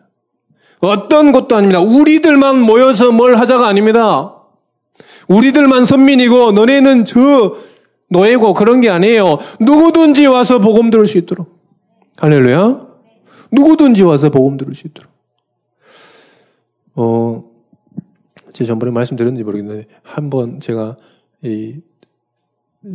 어떤 0.80 1.30
것도 1.30 1.54
아닙니다. 1.54 1.80
우리들만 1.80 2.60
모여서 2.60 3.12
뭘 3.12 3.36
하자가 3.36 3.68
아닙니다. 3.68 4.34
우리들만 5.28 5.84
선민이고 5.84 6.52
너네는 6.52 7.04
저 7.04 7.56
노예고 8.08 8.52
그런 8.54 8.80
게 8.80 8.90
아니에요. 8.90 9.38
누구든지 9.60 10.26
와서 10.26 10.58
복음 10.58 10.90
들을 10.90 11.06
수 11.06 11.18
있도록. 11.18 11.60
할렐루야. 12.16 12.86
누구든지 13.52 14.02
와서 14.02 14.30
복음 14.30 14.56
들을 14.56 14.74
수 14.74 14.88
있도록. 14.88 15.15
어, 16.96 17.44
제가 18.52 18.66
전번에 18.66 18.90
말씀드렸는지 18.92 19.44
모르겠는데, 19.44 19.86
한 20.02 20.30
번 20.30 20.60
제가, 20.60 20.96
이, 21.42 21.80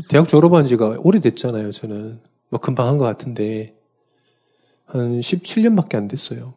대학 0.10 0.28
졸업한 0.28 0.66
지가 0.66 0.98
오래됐잖아요, 1.04 1.72
저는. 1.72 2.20
뭐 2.50 2.60
금방 2.60 2.88
한 2.88 2.98
것 2.98 3.06
같은데, 3.06 3.76
한 4.86 5.20
17년밖에 5.20 5.96
안 5.96 6.08
됐어요. 6.08 6.54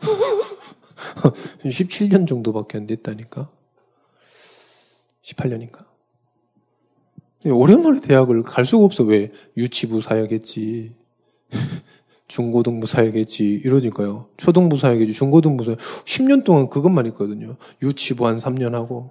17년 1.64 2.26
정도밖에 2.26 2.78
안 2.78 2.86
됐다니까. 2.86 3.50
18년인가. 5.22 5.84
오랜만에 7.44 8.00
대학을 8.00 8.42
갈 8.42 8.64
수가 8.64 8.84
없어. 8.84 9.04
왜? 9.04 9.30
유치부 9.56 10.00
사야겠지. 10.00 10.94
중고등부 12.28 12.86
사야겠지. 12.86 13.44
이러니까요. 13.64 14.28
초등부 14.36 14.78
사야겠지. 14.78 15.12
중고등부 15.12 15.64
사야 15.64 15.76
10년 15.76 16.44
동안 16.44 16.68
그것만 16.68 17.06
했거든요. 17.06 17.56
유치부 17.82 18.26
한 18.26 18.36
3년 18.36 18.72
하고. 18.72 19.10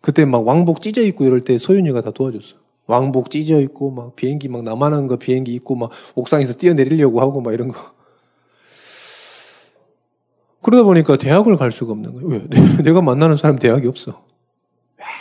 그때 0.00 0.24
막 0.24 0.46
왕복 0.46 0.80
찢어 0.80 1.02
입고 1.02 1.24
이럴 1.24 1.42
때 1.44 1.58
소윤이가 1.58 2.00
다 2.00 2.10
도와줬어. 2.12 2.56
왕복 2.86 3.30
찢어 3.30 3.60
입고 3.60 3.90
막 3.90 4.16
비행기 4.16 4.48
막 4.48 4.62
나만 4.62 4.94
한 4.94 5.06
거 5.06 5.16
비행기 5.16 5.52
입고 5.54 5.74
막 5.76 5.90
옥상에서 6.14 6.54
뛰어내리려고 6.54 7.20
하고 7.20 7.40
막 7.42 7.52
이런 7.52 7.68
거. 7.68 7.78
그러다 10.62 10.84
보니까 10.84 11.16
대학을 11.18 11.56
갈 11.56 11.70
수가 11.70 11.92
없는 11.92 12.12
거예요. 12.14 12.28
왜? 12.28 12.46
내가 12.82 13.02
만나는 13.02 13.36
사람 13.36 13.58
대학이 13.58 13.86
없어. 13.86 14.24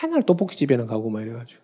맨날 0.04 0.24
떡볶이집에는 0.26 0.88
가고 0.88 1.10
막 1.10 1.22
이래가지고. 1.22 1.62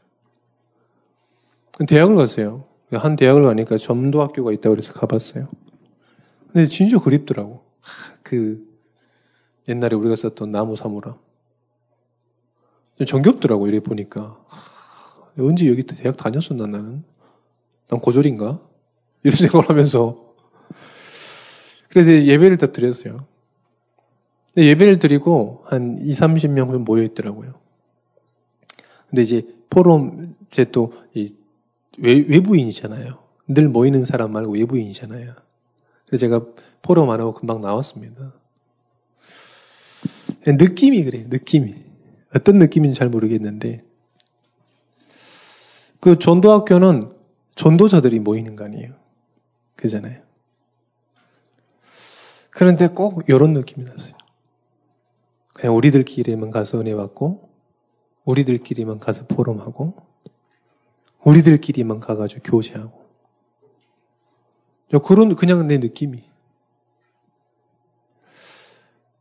대학을 1.87 2.15
갔어요. 2.15 2.65
한 2.97 3.15
대학을 3.15 3.43
가니까 3.43 3.77
점도 3.77 4.21
학교가 4.21 4.51
있다고 4.51 4.75
그래서 4.75 4.93
가봤어요. 4.93 5.47
근데 6.51 6.67
진짜 6.67 6.99
그립더라고. 6.99 7.63
그 8.21 8.65
옛날에 9.67 9.95
우리가 9.95 10.15
썼던 10.15 10.51
나무 10.51 10.75
사무라. 10.75 11.17
정겹더라고 13.05 13.67
이래 13.67 13.79
보니까. 13.79 14.37
언제 15.39 15.67
여기 15.67 15.83
대학 15.83 16.15
다녔었나 16.17 16.67
나는? 16.67 17.03
난 17.87 17.99
고졸인가? 17.99 18.61
이런 19.23 19.35
생각을 19.37 19.69
하면서 19.69 20.33
그래서 21.89 22.11
예배를 22.11 22.57
다 22.57 22.67
드렸어요. 22.67 23.25
예배를 24.57 24.99
드리고 24.99 25.63
한 25.65 25.97
2, 25.99 26.11
30명 26.11 26.79
모여 26.79 27.03
있더라고요. 27.03 27.53
근데 29.09 29.21
이제 29.23 29.47
포럼 29.69 30.35
제 30.49 30.65
또 30.65 30.93
외부인이잖아요. 31.97 33.19
늘 33.47 33.69
모이는 33.69 34.05
사람 34.05 34.31
말고 34.31 34.53
외부인이잖아요. 34.53 35.35
그래서 36.05 36.21
제가 36.21 36.45
포럼 36.81 37.09
안 37.09 37.19
하고 37.19 37.33
금방 37.33 37.61
나왔습니다. 37.61 38.33
느낌이 40.45 41.03
그래요, 41.03 41.25
느낌이. 41.29 41.75
어떤 42.35 42.59
느낌인지 42.59 42.97
잘 42.97 43.09
모르겠는데, 43.09 43.83
그 45.99 46.19
전도학교는 46.19 47.13
전도자들이 47.55 48.19
모이는 48.19 48.55
거 48.55 48.65
아니에요. 48.65 48.93
그잖아요. 49.75 50.21
그런데 52.49 52.87
꼭 52.87 53.23
이런 53.27 53.53
느낌이 53.53 53.85
났어요. 53.85 54.15
그냥 55.53 55.75
우리들끼리만 55.75 56.51
가서 56.51 56.79
은혜 56.79 56.93
받고, 56.95 57.49
우리들끼리만 58.25 58.99
가서 58.99 59.25
포럼하고, 59.27 59.95
우리들끼리만 61.23 61.99
가가지고 61.99 62.41
교제하고. 62.43 63.03
그런, 65.03 65.35
그냥 65.35 65.67
내 65.67 65.77
느낌이. 65.77 66.23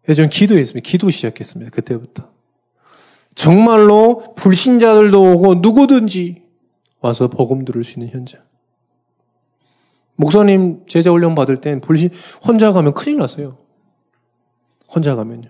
저는 0.06 0.28
기도했습니다. 0.28 0.86
기도 0.86 1.10
시작했습니다. 1.10 1.70
그때부터. 1.70 2.30
정말로 3.34 4.34
불신자들도 4.34 5.32
오고 5.32 5.54
누구든지 5.56 6.42
와서 7.00 7.28
복음 7.28 7.64
들을 7.64 7.82
수 7.84 7.98
있는 7.98 8.12
현장. 8.12 8.42
목사님 10.16 10.84
제자 10.86 11.10
훈련 11.10 11.34
받을 11.34 11.60
땐 11.60 11.80
불신, 11.80 12.10
혼자 12.46 12.72
가면 12.72 12.94
큰일 12.94 13.16
났어요. 13.18 13.58
혼자 14.88 15.16
가면요. 15.16 15.48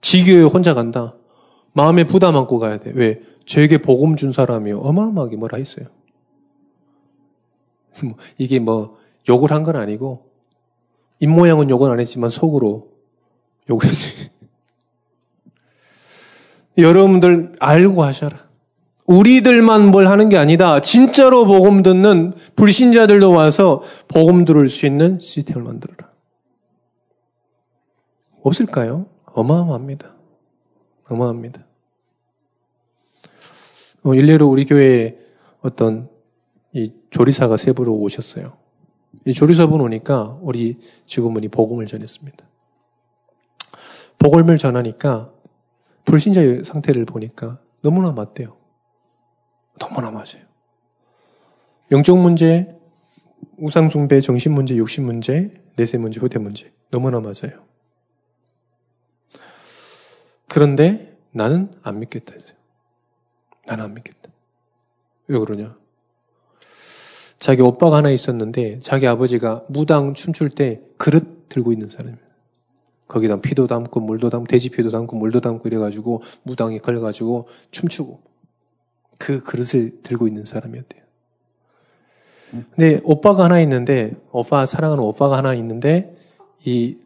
지교에 0.00 0.42
혼자 0.42 0.74
간다. 0.74 1.16
마음에 1.72 2.04
부담 2.04 2.36
안고 2.36 2.58
가야 2.58 2.78
돼. 2.78 2.92
왜? 2.94 3.20
저에게 3.46 3.78
복음 3.78 4.16
준 4.16 4.32
사람이 4.32 4.72
어마어마하게 4.72 5.36
뭐라 5.36 5.58
했어요. 5.58 5.86
뭐, 8.02 8.16
이게 8.38 8.58
뭐 8.58 8.98
욕을 9.28 9.52
한 9.52 9.62
건 9.64 9.76
아니고 9.76 10.30
입모양은 11.20 11.70
욕은 11.70 11.90
안 11.90 12.00
했지만 12.00 12.30
속으로 12.30 12.90
욕을 13.70 13.88
했지. 13.88 14.30
여러분들 16.78 17.54
알고 17.60 18.02
하셔라. 18.02 18.44
우리들만 19.06 19.90
뭘 19.90 20.08
하는 20.08 20.28
게 20.28 20.36
아니다. 20.38 20.80
진짜로 20.80 21.44
복음 21.44 21.82
듣는 21.82 22.32
불신자들도 22.56 23.30
와서 23.32 23.82
복음 24.08 24.44
들을 24.44 24.68
수 24.70 24.86
있는 24.86 25.20
시스템을 25.20 25.62
만들어라. 25.62 26.10
없을까요? 28.42 29.06
어마어마합니다. 29.26 30.14
어마합니다. 31.08 31.64
어, 34.04 34.14
일례로 34.14 34.46
우리 34.46 34.66
교회에 34.66 35.18
어떤 35.62 36.08
이 36.72 36.92
조리사가 37.10 37.56
세부로 37.56 37.94
오셨어요. 37.96 38.56
이 39.24 39.32
조리사분 39.32 39.80
오니까 39.80 40.38
우리 40.42 40.78
직원분이 41.06 41.48
복음을 41.48 41.86
전했습니다. 41.86 42.46
복음을 44.18 44.58
전하니까 44.58 45.32
불신자의 46.04 46.64
상태를 46.64 47.06
보니까 47.06 47.60
너무나 47.80 48.12
맞대요. 48.12 48.56
너무나 49.78 50.10
맞아요. 50.10 50.44
영적 51.90 52.18
문제, 52.18 52.76
우상숭배, 53.56 54.20
정신 54.20 54.52
문제, 54.52 54.76
욕심 54.76 55.06
문제, 55.06 55.54
내세 55.76 55.96
문제, 55.96 56.20
후대 56.20 56.38
문제. 56.38 56.72
너무나 56.90 57.20
맞아요. 57.20 57.64
그런데 60.48 61.16
나는 61.32 61.72
안 61.82 62.00
믿겠다. 62.00 62.34
나는 63.66 63.84
안 63.84 63.94
믿겠다. 63.94 64.30
왜 65.28 65.38
그러냐? 65.38 65.76
자기 67.38 67.62
오빠가 67.62 67.98
하나 67.98 68.10
있었는데 68.10 68.80
자기 68.80 69.06
아버지가 69.06 69.64
무당 69.68 70.14
춤출 70.14 70.50
때 70.50 70.80
그릇 70.96 71.48
들고 71.48 71.72
있는 71.72 71.88
사람이에요. 71.88 72.24
거기다 73.06 73.40
피도 73.40 73.66
담고 73.66 74.00
물도 74.00 74.30
담고 74.30 74.46
돼지 74.46 74.70
피도 74.70 74.90
담고 74.90 75.16
물도 75.16 75.40
담고 75.40 75.68
이래가지고 75.68 76.22
무당에 76.42 76.78
걸려가지고 76.78 77.48
춤추고 77.70 78.20
그 79.18 79.42
그릇을 79.42 80.02
들고 80.02 80.26
있는 80.26 80.44
사람이었대요. 80.44 81.02
근데 82.74 83.00
오빠가 83.04 83.44
하나 83.44 83.60
있는데 83.60 84.14
오빠 84.30 84.64
사랑하는 84.64 85.02
오빠가 85.02 85.36
하나 85.36 85.54
있는데 85.54 86.16
이 86.64 86.96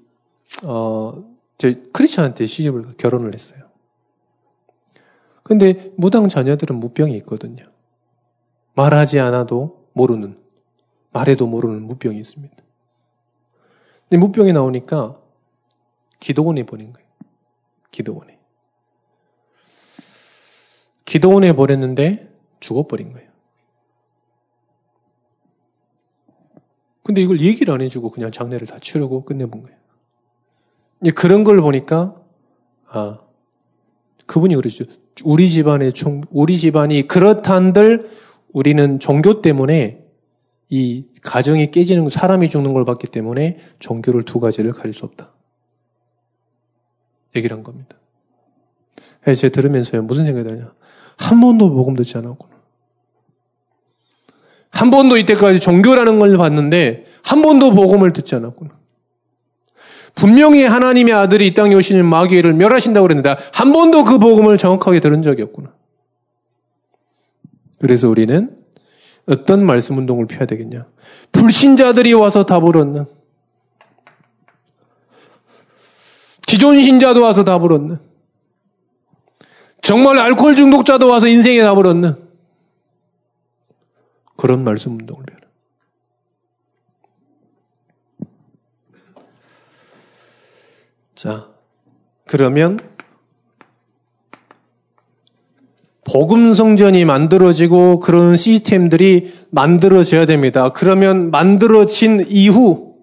어, 0.64 1.24
저 1.56 1.72
크리스천한테 1.92 2.46
시집을 2.46 2.96
결혼을 2.96 3.34
했어요. 3.34 3.67
근데 5.48 5.90
무당 5.96 6.28
자녀들은 6.28 6.76
무병이 6.76 7.16
있거든요. 7.18 7.64
말하지 8.74 9.18
않아도 9.18 9.88
모르는, 9.94 10.38
말해도 11.10 11.46
모르는 11.46 11.84
무병이 11.84 12.18
있습니다. 12.18 12.54
근데 14.10 14.18
무병이 14.18 14.52
나오니까 14.52 15.18
기도원에 16.20 16.64
보낸 16.64 16.92
거예요. 16.92 17.08
기도원에. 17.90 18.38
기도원에 21.06 21.54
보냈는데 21.54 22.30
죽어버린 22.60 23.14
거예요. 23.14 23.30
근데 27.02 27.22
이걸 27.22 27.40
얘기를 27.40 27.72
안 27.72 27.80
해주고 27.80 28.10
그냥 28.10 28.30
장례를 28.30 28.66
다 28.66 28.78
치르고 28.78 29.24
끝내본 29.24 29.62
거예요. 29.62 29.78
그런 31.14 31.42
걸 31.42 31.62
보니까, 31.62 32.22
아, 32.86 33.20
그분이 34.26 34.54
그러죠. 34.54 34.84
우리 35.24 35.50
집안의 35.50 35.92
종, 35.92 36.22
우리 36.30 36.56
집안이 36.56 37.08
그렇단들 37.08 38.10
우리는 38.52 38.98
종교 38.98 39.42
때문에 39.42 40.04
이 40.70 41.04
가정이 41.22 41.70
깨지는, 41.70 42.10
사람이 42.10 42.48
죽는 42.48 42.74
걸 42.74 42.84
봤기 42.84 43.06
때문에 43.08 43.58
종교를 43.78 44.24
두 44.24 44.38
가지를 44.40 44.72
가질 44.72 44.92
수 44.92 45.04
없다. 45.04 45.32
얘기를 47.36 47.56
한 47.56 47.62
겁니다. 47.62 47.96
그래서 49.22 49.42
제가 49.42 49.52
들으면서요, 49.52 50.02
무슨 50.02 50.24
생각이 50.24 50.48
드냐. 50.48 50.72
한 51.16 51.40
번도 51.40 51.70
복음 51.70 51.94
듣지 51.96 52.16
않았구나. 52.18 52.58
한 54.70 54.90
번도 54.90 55.16
이때까지 55.16 55.60
종교라는 55.60 56.18
걸 56.18 56.36
봤는데, 56.36 57.06
한 57.24 57.42
번도 57.42 57.72
복음을 57.72 58.12
듣지 58.12 58.34
않았구나. 58.34 58.77
분명히 60.18 60.64
하나님의 60.64 61.14
아들이 61.14 61.46
이 61.46 61.54
땅에 61.54 61.76
오시는 61.76 62.04
마귀를 62.04 62.52
멸하신다고 62.54 63.04
그랬는데 63.06 63.36
한 63.52 63.72
번도 63.72 64.02
그 64.02 64.18
복음을 64.18 64.58
정확하게 64.58 64.98
들은 64.98 65.22
적이 65.22 65.42
없구나. 65.42 65.72
그래서 67.78 68.08
우리는 68.08 68.50
어떤 69.28 69.64
말씀 69.64 69.96
운동을 69.96 70.26
펴야 70.26 70.46
되겠냐? 70.46 70.86
불신자들이 71.30 72.14
와서 72.14 72.44
답을 72.44 72.76
얻는 72.76 73.06
기존 76.46 76.82
신자도 76.82 77.22
와서 77.22 77.44
답을 77.44 77.72
얻는 77.72 77.98
정말 79.82 80.18
알코올 80.18 80.56
중독자도 80.56 81.08
와서 81.08 81.28
인생에 81.28 81.62
답을 81.62 81.86
얻는 81.86 82.16
그런 84.36 84.64
말씀 84.64 84.98
운동을 84.98 85.24
펴라. 85.26 85.47
자, 91.18 91.48
그러면 92.28 92.78
복음 96.04 96.54
성전이 96.54 97.04
만들어지고 97.04 97.98
그런 97.98 98.36
시스템들이 98.36 99.32
만들어져야 99.50 100.26
됩니다. 100.26 100.68
그러면 100.68 101.32
만들어진 101.32 102.24
이후 102.28 102.94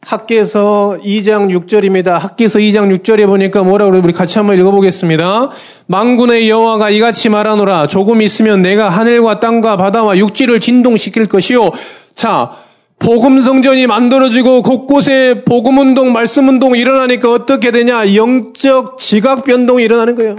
학계서 0.00 0.96
2장 1.02 1.54
6절입니다. 1.54 2.12
학계서 2.18 2.60
2장 2.60 2.98
6절에 2.98 3.26
보니까 3.26 3.62
뭐라고 3.62 3.90
그래 3.90 4.00
우리 4.02 4.14
같이 4.14 4.38
한번 4.38 4.58
읽어보겠습니다. 4.58 5.50
망군의 5.84 6.48
여호와가 6.48 6.88
이같이 6.88 7.28
말하노라 7.28 7.88
조금 7.88 8.22
있으면 8.22 8.62
내가 8.62 8.88
하늘과 8.88 9.40
땅과 9.40 9.76
바다와 9.76 10.16
육지를 10.16 10.60
진동시킬 10.60 11.26
것이요. 11.26 11.72
자, 12.14 12.69
복음 13.00 13.40
성전이 13.40 13.86
만들어지고 13.86 14.62
곳곳에 14.62 15.42
복음 15.44 15.78
운동, 15.78 16.12
말씀 16.12 16.48
운동 16.48 16.76
일어나니까 16.76 17.32
어떻게 17.32 17.70
되냐? 17.70 18.14
영적 18.14 18.98
지각 18.98 19.44
변동이 19.44 19.82
일어나는 19.82 20.14
거예요. 20.14 20.36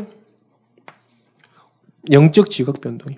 영적 2.11 2.51
지각 2.51 2.79
변동이. 2.79 3.17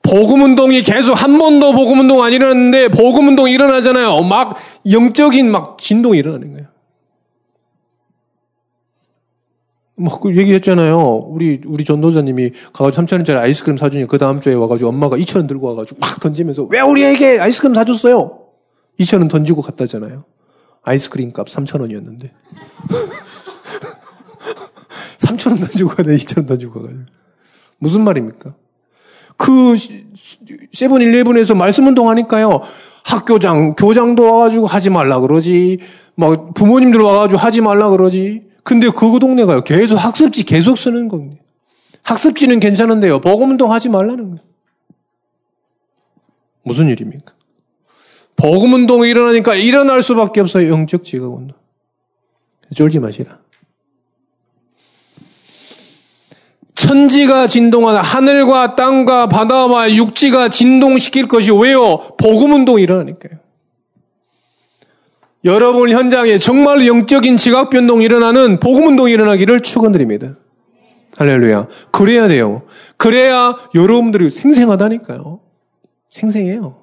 복음 0.00 0.42
운동이 0.42 0.82
계속 0.82 1.12
한 1.12 1.38
번도 1.38 1.72
복음 1.72 2.00
운동 2.00 2.22
안 2.22 2.32
일어났는데 2.32 2.88
복음 2.88 3.28
운동 3.28 3.50
일어나잖아요. 3.50 4.22
막 4.22 4.56
영적인 4.90 5.50
막 5.50 5.76
진동이 5.78 6.18
일어나는 6.18 6.52
거예요. 6.52 6.71
뭐, 9.96 10.18
그 10.18 10.36
얘기했잖아요. 10.36 10.98
우리, 11.28 11.60
우리 11.66 11.84
전도자님이 11.84 12.50
가가지고 12.72 13.02
3천 13.02 13.12
원짜리 13.14 13.38
아이스크림 13.38 13.76
사주니 13.76 14.06
그 14.06 14.18
다음 14.18 14.40
주에 14.40 14.54
와가지고 14.54 14.88
엄마가 14.88 15.16
2천 15.18 15.36
원 15.36 15.46
들고 15.46 15.68
와가지고 15.68 16.00
막 16.00 16.20
던지면서 16.20 16.68
왜 16.70 16.80
우리에게 16.80 17.38
아이스크림 17.38 17.74
사줬어요? 17.74 18.38
2천 18.98 19.18
원 19.18 19.28
던지고 19.28 19.62
갔다잖아요. 19.62 20.24
아이스크림 20.82 21.32
값 21.32 21.48
3천 21.48 21.80
원이었는데. 21.80 22.32
3천 25.18 25.50
원 25.50 25.56
던지고 25.60 25.90
가네, 25.90 26.16
2천 26.16 26.38
원 26.38 26.46
던지고 26.46 26.74
가가지고. 26.74 27.04
무슨 27.78 28.02
말입니까? 28.04 28.54
그 29.36 29.76
세븐일레븐에서 30.72 31.54
말씀 31.54 31.86
운동하니까요. 31.86 32.60
학교장, 33.04 33.74
교장도 33.74 34.24
와가지고 34.24 34.66
하지 34.66 34.90
말라 34.90 35.20
그러지. 35.20 35.78
막 36.14 36.54
부모님들 36.54 37.00
와가지고 37.00 37.38
하지 37.38 37.60
말라 37.60 37.90
그러지. 37.90 38.51
근데 38.62 38.88
그 38.90 39.18
동네 39.18 39.44
가요. 39.44 39.62
계속 39.64 39.96
학습지 39.96 40.44
계속 40.44 40.78
쓰는 40.78 41.08
겁니다. 41.08 41.42
학습지는 42.02 42.60
괜찮은데요. 42.60 43.20
복음운동 43.20 43.72
하지 43.72 43.88
말라는 43.88 44.30
거예요. 44.30 44.40
무슨 46.64 46.88
일입니까? 46.88 47.34
복음운동이 48.36 49.08
일어나니까 49.08 49.54
일어날 49.54 50.02
수밖에 50.02 50.40
없어요. 50.40 50.70
영적 50.70 51.04
지각운동. 51.04 51.56
쫄지 52.74 52.98
마시라. 52.98 53.38
천지가 56.74 57.46
진동하는 57.46 58.00
하늘과 58.00 58.74
땅과 58.74 59.28
바다와 59.28 59.94
육지가 59.94 60.48
진동시킬 60.48 61.28
것이 61.28 61.50
왜요? 61.52 61.98
복음 62.16 62.52
운동이 62.52 62.82
일어나니까요. 62.82 63.41
여러분 65.44 65.90
현장에 65.90 66.38
정말 66.38 66.86
영적인 66.86 67.36
지각 67.36 67.70
변동이 67.70 68.04
일어나는 68.04 68.60
복음 68.60 68.86
운동이 68.86 69.12
일어나기를 69.12 69.60
축원드립니다. 69.60 70.34
할렐루야. 71.16 71.66
그래야 71.90 72.28
돼요. 72.28 72.62
그래야 72.96 73.56
여러분들이 73.74 74.30
생생하다니까요. 74.30 75.40
생생해요. 76.08 76.76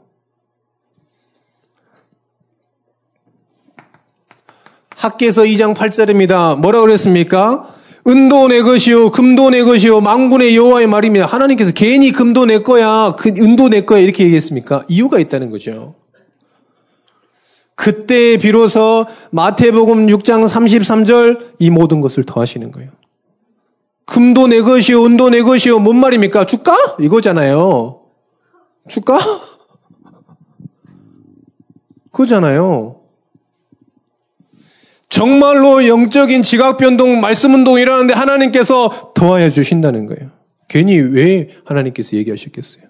학계서 4.96 5.44
2장 5.44 5.74
8절입니다. 5.74 6.60
뭐라 6.60 6.82
그랬습니까? 6.82 7.74
은도 8.06 8.50
내 8.50 8.62
것이요, 8.62 9.12
금도 9.12 9.50
내 9.50 9.64
것이요, 9.64 10.02
망군의 10.02 10.56
여호와의 10.58 10.88
말입니다. 10.88 11.26
하나님께서 11.26 11.72
괜히 11.72 12.12
금도 12.12 12.46
내 12.46 12.60
거야, 12.60 13.16
그 13.18 13.30
은도 13.30 13.70
내 13.70 13.82
거야 13.86 14.00
이렇게 14.00 14.26
얘기했습니까? 14.26 14.84
이유가 14.90 15.20
있다는 15.20 15.52
거죠. 15.52 15.96
그때 17.80 18.36
비로소 18.36 19.06
마태복음 19.32 20.08
6장 20.08 20.46
33절 20.46 21.54
이 21.60 21.70
모든 21.70 22.02
것을 22.02 22.26
더하시는 22.26 22.74
거예요. 22.74 22.92
금도 24.06 24.48
내 24.48 24.60
것이요, 24.60 25.06
은도 25.06 25.30
내 25.30 25.42
것이요, 25.42 25.80
뭔 25.80 25.96
말입니까? 25.96 26.46
줄까? 26.46 26.76
이거잖아요. 27.00 28.02
줄까? 28.90 29.18
그거잖아요. 32.12 33.00
정말로 35.08 35.88
영적인 35.88 36.44
지각 36.44 36.76
변동, 36.76 37.22
말씀 37.22 37.54
운동이 37.54 37.82
일어나는데 37.82 38.14
하나님께서 38.14 39.14
더하여 39.16 39.50
주신다는 39.50 40.06
거예요. 40.06 40.32
괜히 40.68 41.00
왜 41.00 41.48
하나님께서 41.64 42.18
얘기하셨겠어요? 42.18 42.84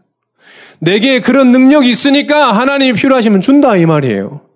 내게 0.80 1.22
그런 1.22 1.52
능력이 1.52 1.88
있으니까 1.88 2.54
하나님이 2.54 2.94
필요하시면 2.94 3.42
준다 3.42 3.76
이 3.76 3.86
말이에요. 3.86 4.49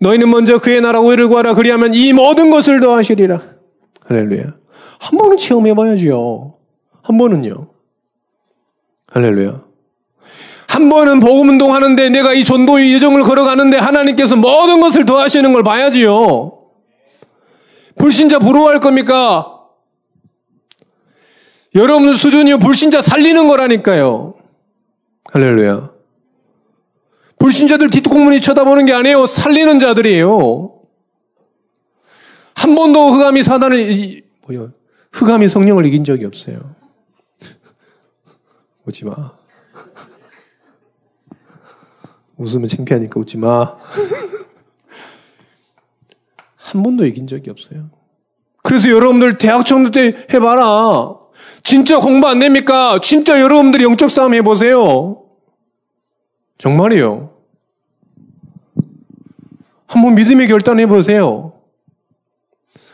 너희는 0.00 0.30
먼저 0.30 0.58
그의 0.58 0.80
나라 0.80 1.00
오해를 1.00 1.28
구하라. 1.28 1.54
그리하면 1.54 1.94
이 1.94 2.12
모든 2.12 2.50
것을 2.50 2.80
더하시리라. 2.80 3.40
할렐루야. 4.06 4.44
한 4.98 5.18
번은 5.18 5.36
체험해 5.36 5.74
봐야지요. 5.74 6.54
한 7.02 7.18
번은요. 7.18 7.68
할렐루야. 9.12 9.62
한 10.68 10.88
번은 10.88 11.20
복음 11.20 11.48
운동 11.48 11.74
하는데 11.74 12.08
내가 12.08 12.32
이 12.32 12.44
전도의 12.44 12.94
예정을 12.94 13.22
걸어가는데 13.22 13.76
하나님께서 13.76 14.36
모든 14.36 14.80
것을 14.80 15.04
더하시는 15.04 15.52
걸 15.52 15.62
봐야지요. 15.62 16.58
불신자 17.98 18.38
부러워할 18.38 18.80
겁니까? 18.80 19.58
여러분 21.74 22.14
수준이 22.14 22.56
불신자 22.58 23.02
살리는 23.02 23.48
거라니까요. 23.48 24.34
할렐루야. 25.32 25.90
불신자들 27.50 27.90
뒷공문이 27.90 28.40
쳐다보는 28.40 28.86
게 28.86 28.92
아니에요. 28.92 29.26
살리는 29.26 29.80
자들이에요. 29.80 30.72
한 32.54 32.76
번도 32.76 33.12
흑암이 33.12 33.42
사단을, 33.42 34.22
뭐요? 34.46 34.72
흑암이 35.12 35.48
성령을 35.48 35.84
이긴 35.86 36.04
적이 36.04 36.26
없어요. 36.26 36.76
웃지 38.86 39.04
마. 39.04 39.14
웃으면 42.38 42.68
창피하니까 42.68 43.18
웃지 43.18 43.36
마. 43.36 43.76
한 46.56 46.84
번도 46.84 47.04
이긴 47.06 47.26
적이 47.26 47.50
없어요. 47.50 47.90
그래서 48.62 48.88
여러분들 48.90 49.38
대학 49.38 49.66
청도 49.66 49.90
때 49.90 50.24
해봐라. 50.32 51.16
진짜 51.64 51.98
공부 51.98 52.28
안 52.28 52.38
됩니까? 52.38 53.00
진짜 53.02 53.40
여러분들이 53.40 53.82
영적 53.84 54.08
싸움 54.10 54.34
해보세요. 54.34 55.24
정말이요. 56.58 57.39
한번 59.90 60.14
믿음의 60.14 60.46
결단 60.46 60.78
해 60.78 60.86
보세요. 60.86 61.60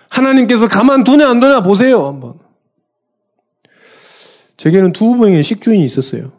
하나님께서 0.09 0.67
가만두냐 0.67 1.29
안 1.29 1.41
두냐 1.41 1.61
보세요. 1.61 2.07
한번. 2.07 2.39
제게는 4.57 4.93
두 4.93 5.15
명의 5.15 5.43
식주인이 5.43 5.85
있었어요. 5.85 6.33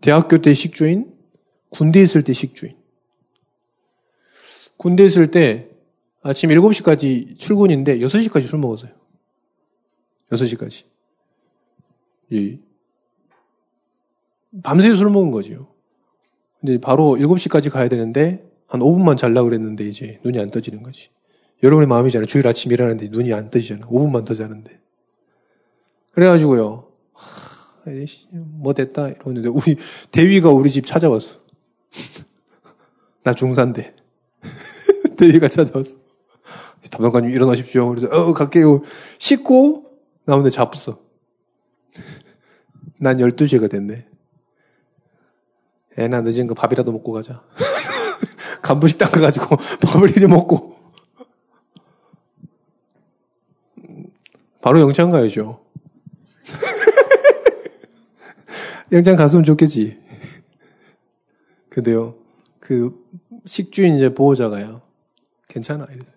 대학교 0.00 0.42
때 0.42 0.54
식주인, 0.54 1.14
군대 1.70 2.02
있을 2.02 2.24
때 2.24 2.32
식주인. 2.32 2.76
군대 4.76 5.04
있을 5.04 5.30
때 5.30 5.68
아침 6.20 6.50
7시까지 6.50 7.38
출근인데 7.38 8.00
6시까지 8.00 8.48
술 8.48 8.58
먹었어요. 8.58 8.90
6시까지. 10.32 10.84
예. 12.32 12.58
밤새 14.64 14.92
술 14.96 15.10
먹은 15.10 15.30
거지요. 15.30 15.68
근데 16.58 16.80
바로 16.80 17.16
7시까지 17.20 17.70
가야 17.70 17.88
되는데 17.88 18.44
한 18.66 18.80
5분만 18.80 19.16
잘라 19.16 19.42
그랬는데 19.42 19.86
이제 19.86 20.20
눈이 20.24 20.38
안 20.38 20.50
떠지는 20.50 20.82
거지. 20.82 21.10
여러분의 21.62 21.86
마음이잖아요. 21.88 22.26
주일 22.26 22.46
아침 22.46 22.72
일하는데 22.72 23.08
눈이 23.08 23.32
안 23.32 23.50
떠지잖아. 23.50 23.86
5분만 23.86 24.24
더 24.24 24.34
자는데. 24.34 24.80
그래가지고요. 26.12 26.88
하, 27.12 27.90
뭐 28.32 28.74
됐다 28.74 29.08
이러는데 29.08 29.48
우리 29.48 29.76
대위가 30.10 30.50
우리 30.50 30.70
집 30.70 30.86
찾아왔어. 30.86 31.40
나 33.22 33.34
중산대. 33.34 33.94
대위가 35.16 35.48
찾아왔어. 35.48 35.98
담당관님 36.90 37.30
일어나십시오. 37.32 37.88
그래서 37.88 38.06
어 38.08 38.32
갈게요. 38.32 38.82
씻고 39.18 39.86
나오는데 40.24 40.50
잡았어. 40.50 41.00
난 42.98 43.18
12시가 43.18 43.70
됐네. 43.70 44.06
애나 45.98 46.20
늦은 46.20 46.46
거 46.46 46.54
밥이라도 46.54 46.92
먹고 46.92 47.12
가자. 47.12 47.42
간부식당 48.62 49.10
가가지고 49.10 49.56
밥을 49.82 50.10
이제 50.10 50.26
먹고. 50.26 50.76
바로 54.60 54.80
영창 54.80 55.10
가야죠. 55.10 55.64
영창 58.92 59.16
갔으면 59.16 59.44
좋겠지. 59.44 60.00
근데요, 61.68 62.16
그 62.58 63.04
식주인 63.44 63.96
이제 63.96 64.12
보호자가요. 64.12 64.82
괜찮아. 65.48 65.84
이랬어요. 65.84 66.16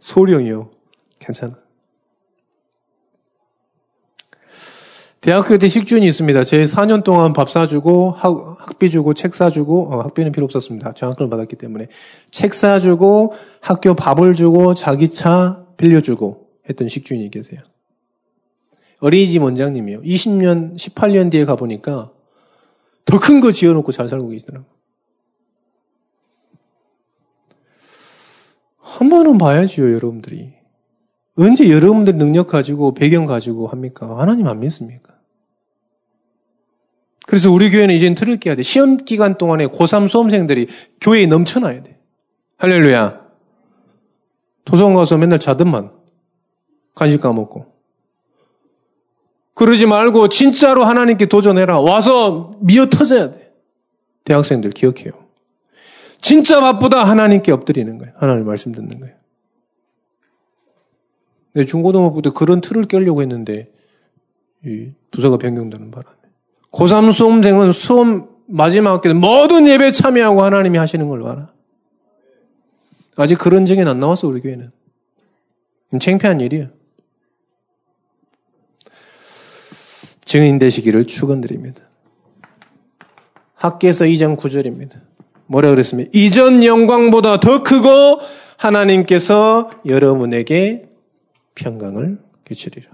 소령이요. 0.00 0.70
괜찮아. 1.18 1.63
대학교 5.24 5.56
때 5.56 5.68
식주인이 5.68 6.06
있습니다. 6.06 6.44
제 6.44 6.64
4년 6.64 7.02
동안 7.02 7.32
밥 7.32 7.48
사주고 7.48 8.10
학, 8.10 8.78
비 8.78 8.90
주고 8.90 9.14
책 9.14 9.34
사주고 9.34 9.94
어, 9.94 10.02
학비는 10.02 10.32
필요 10.32 10.44
없었습니다. 10.44 10.92
장학금을 10.92 11.30
받았기 11.30 11.56
때문에 11.56 11.88
책 12.30 12.52
사주고 12.52 13.32
학교 13.62 13.94
밥을 13.94 14.34
주고 14.34 14.74
자기 14.74 15.10
차 15.10 15.64
빌려주고 15.78 16.46
했던 16.68 16.88
식주인이 16.88 17.30
계세요. 17.30 17.62
어린이집 19.00 19.42
원장님이요. 19.42 20.02
20년, 20.02 20.76
18년 20.76 21.30
뒤에 21.30 21.46
가 21.46 21.56
보니까 21.56 22.10
더 23.06 23.18
큰 23.18 23.40
거 23.40 23.50
지어놓고 23.50 23.92
잘 23.92 24.10
살고 24.10 24.28
계시더라고요. 24.28 24.68
한 28.78 29.08
번은 29.08 29.38
봐야지요, 29.38 29.90
여러분들이. 29.94 30.52
언제 31.38 31.70
여러분들 31.70 32.16
능력 32.18 32.46
가지고 32.46 32.92
배경 32.92 33.24
가지고 33.24 33.68
합니까? 33.68 34.18
하나님 34.18 34.48
안 34.48 34.60
믿습니까? 34.60 35.03
그래서 37.26 37.50
우리 37.50 37.70
교회는 37.70 37.94
이제는 37.94 38.14
틀을 38.14 38.38
깨야 38.38 38.54
돼. 38.54 38.62
시험 38.62 38.96
기간 38.98 39.38
동안에 39.38 39.66
고3 39.66 40.08
수험생들이 40.08 40.68
교회에 41.00 41.26
넘쳐나야 41.26 41.82
돼. 41.82 41.98
할렐루야. 42.58 43.24
도서관 44.64 44.94
가서 44.94 45.16
맨날 45.16 45.38
자든만. 45.38 45.92
간식 46.94 47.20
까먹고. 47.20 47.72
그러지 49.54 49.86
말고 49.86 50.28
진짜로 50.28 50.84
하나님께 50.84 51.26
도전해라. 51.26 51.80
와서 51.80 52.56
미어 52.60 52.86
터져야 52.86 53.30
돼. 53.30 53.52
대학생들 54.24 54.70
기억해요. 54.70 55.12
진짜 56.20 56.60
바쁘다 56.60 57.04
하나님께 57.04 57.52
엎드리는 57.52 57.98
거예요. 57.98 58.14
하나님 58.16 58.46
말씀 58.46 58.72
듣는 58.72 59.00
거예요. 59.00 59.14
내 61.52 61.64
중고등학교 61.64 62.20
때 62.22 62.30
그런 62.34 62.60
틀을 62.60 62.84
깨려고 62.86 63.22
했는데 63.22 63.70
이 64.64 64.90
부서가 65.10 65.36
변경되는 65.36 65.90
바람에 65.90 66.16
고3 66.74 67.12
수험생은 67.12 67.72
수험 67.72 68.28
마지막 68.46 68.92
학기 68.92 69.08
모든 69.08 69.66
예배 69.66 69.92
참여하고 69.92 70.42
하나님이 70.42 70.78
하시는 70.78 71.08
걸 71.08 71.22
봐라. 71.22 71.52
아직 73.16 73.38
그런 73.38 73.64
증인 73.64 73.86
안 73.86 74.00
나왔어, 74.00 74.26
우리 74.26 74.40
교회는. 74.40 74.72
창피한 76.00 76.40
일이야. 76.40 76.68
증인 80.24 80.58
되시기를 80.58 81.06
축원드립니다. 81.06 81.82
학계에서 83.54 84.04
2장 84.06 84.36
9절입니다. 84.36 85.00
뭐라 85.46 85.70
그랬습니까? 85.70 86.10
이전 86.12 86.64
영광보다 86.64 87.38
더 87.38 87.62
크고 87.62 88.20
하나님께서 88.56 89.70
여러분에게 89.86 90.88
평강을 91.54 92.18
끼치리라. 92.44 92.90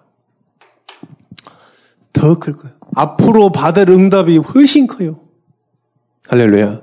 더 2.13 2.39
클 2.39 2.55
거예요. 2.55 2.77
앞으로 2.95 3.51
받을 3.53 3.89
응답이 3.91 4.39
훨씬 4.39 4.87
커요. 4.87 5.21
할렐루야. 6.29 6.83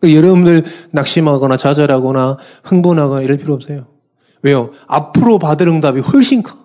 그러니까 0.00 0.18
여러분들 0.18 0.64
낙심하거나 0.92 1.56
좌절하거나 1.56 2.38
흥분하거나 2.64 3.22
이럴 3.22 3.36
필요 3.36 3.54
없어요. 3.54 3.86
왜요? 4.42 4.70
앞으로 4.86 5.38
받을 5.38 5.68
응답이 5.68 6.00
훨씬 6.00 6.42
커. 6.42 6.58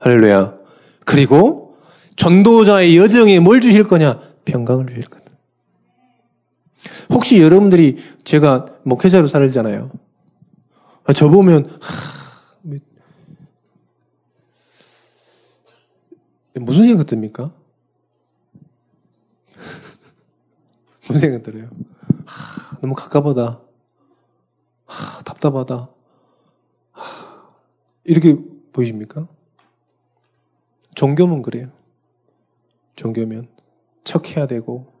할렐루야. 0.00 0.54
그리고 1.04 1.76
전도자의 2.16 2.96
여정에 2.96 3.38
뭘 3.40 3.60
주실 3.60 3.84
거냐? 3.84 4.20
평강을 4.44 4.86
주실 4.88 5.04
거다. 5.04 5.24
혹시 7.10 7.40
여러분들이 7.40 7.98
제가 8.24 8.66
목회자로 8.84 9.28
살잖아요. 9.28 9.90
저 11.14 11.28
보면 11.28 11.66
하, 11.80 12.15
무슨 16.66 16.84
생각 16.84 17.06
듭니까? 17.06 17.54
무슨 21.06 21.18
생각 21.20 21.44
들어요? 21.44 21.70
하, 22.26 22.80
너무 22.80 22.94
가깝하다. 22.94 23.60
하, 24.86 25.22
답답하다. 25.22 25.88
하, 26.90 27.48
이렇게 28.02 28.36
보이십니까? 28.72 29.28
종교면 30.96 31.42
그래요. 31.42 31.70
종교면 32.96 33.48
척해야 34.02 34.48
되고, 34.48 34.92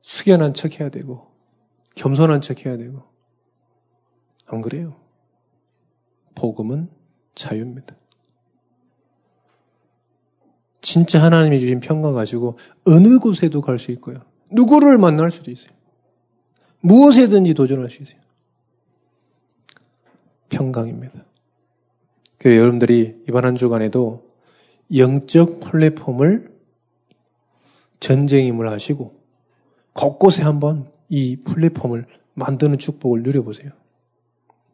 숙연한 0.00 0.54
척해야 0.54 0.88
되고, 0.88 1.30
겸손한 1.96 2.40
척해야 2.40 2.78
되고, 2.78 3.02
안 4.46 4.62
그래요. 4.62 4.96
복음은 6.34 6.88
자유입니다. 7.34 7.94
진짜 10.88 11.22
하나님이 11.22 11.60
주신 11.60 11.80
평강 11.80 12.14
가지고 12.14 12.56
어느 12.86 13.18
곳에도 13.18 13.60
갈 13.60 13.78
수 13.78 13.90
있고요. 13.92 14.22
누구를 14.50 14.96
만날 14.96 15.30
수도 15.30 15.50
있어요. 15.50 15.70
무엇에든지 16.80 17.52
도전할 17.52 17.90
수 17.90 18.02
있어요. 18.02 18.18
평강입니다. 20.48 21.26
그래서 22.38 22.58
여러분들이 22.58 23.22
이번 23.28 23.44
한 23.44 23.54
주간에도 23.54 24.30
영적 24.96 25.60
플랫폼을 25.60 26.56
전쟁임을 28.00 28.70
하시고 28.70 29.14
곳곳에 29.92 30.42
한번 30.42 30.90
이 31.10 31.36
플랫폼을 31.44 32.06
만드는 32.32 32.78
축복을 32.78 33.24
누려보세요. 33.24 33.72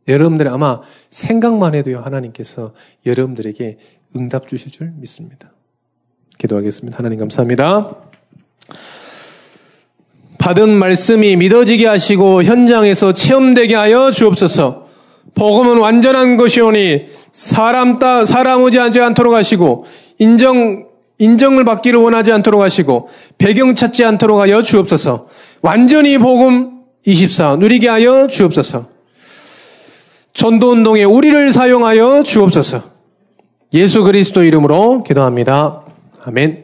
여러분들이 0.07 0.49
아마 0.49 0.81
생각만 1.11 1.75
해도요, 1.75 1.99
하나님께서 1.99 2.73
여러분들에게 3.05 3.79
응답 4.15 4.47
주실 4.47 4.71
줄 4.71 4.93
믿습니다. 4.93 5.51
기도하겠습니다. 6.45 6.99
하나님 6.99 7.19
감사합니다. 7.19 7.97
받은 10.39 10.69
말씀이 10.69 11.37
믿어지게 11.37 11.87
하시고 11.87 12.43
현장에서 12.43 13.15
체험되게 13.15 13.75
하여 13.75 14.11
주옵소서. 14.11 14.85
복음은 15.35 15.79
완전한 15.79 16.37
것이오니 16.37 17.07
사람 17.33 17.99
따 17.99 18.25
사람 18.25 18.63
의지하지 18.63 19.01
않도록 19.01 19.35
하시고 19.35 19.87
인정 20.19 20.87
인정을 21.19 21.65
받기를 21.65 21.99
원하지 21.99 22.33
않도록 22.33 22.61
하시고 22.61 23.09
배경 23.39 23.75
찾지 23.75 24.05
않도록 24.05 24.39
하여 24.41 24.63
주옵소서. 24.63 25.29
완전히 25.63 26.19
복음 26.19 26.83
24 27.07 27.57
누리게 27.57 27.89
하여 27.89 28.27
주옵소서. 28.27 28.89
전도 30.35 30.73
운동에 30.73 31.05
우리를 31.05 31.53
사용하여 31.53 32.23
주옵소서. 32.25 32.83
예수 33.73 34.03
그리스도 34.03 34.45
이름으로 34.45 35.05
기도합니다. 35.05 35.84
아멘. 36.27 36.63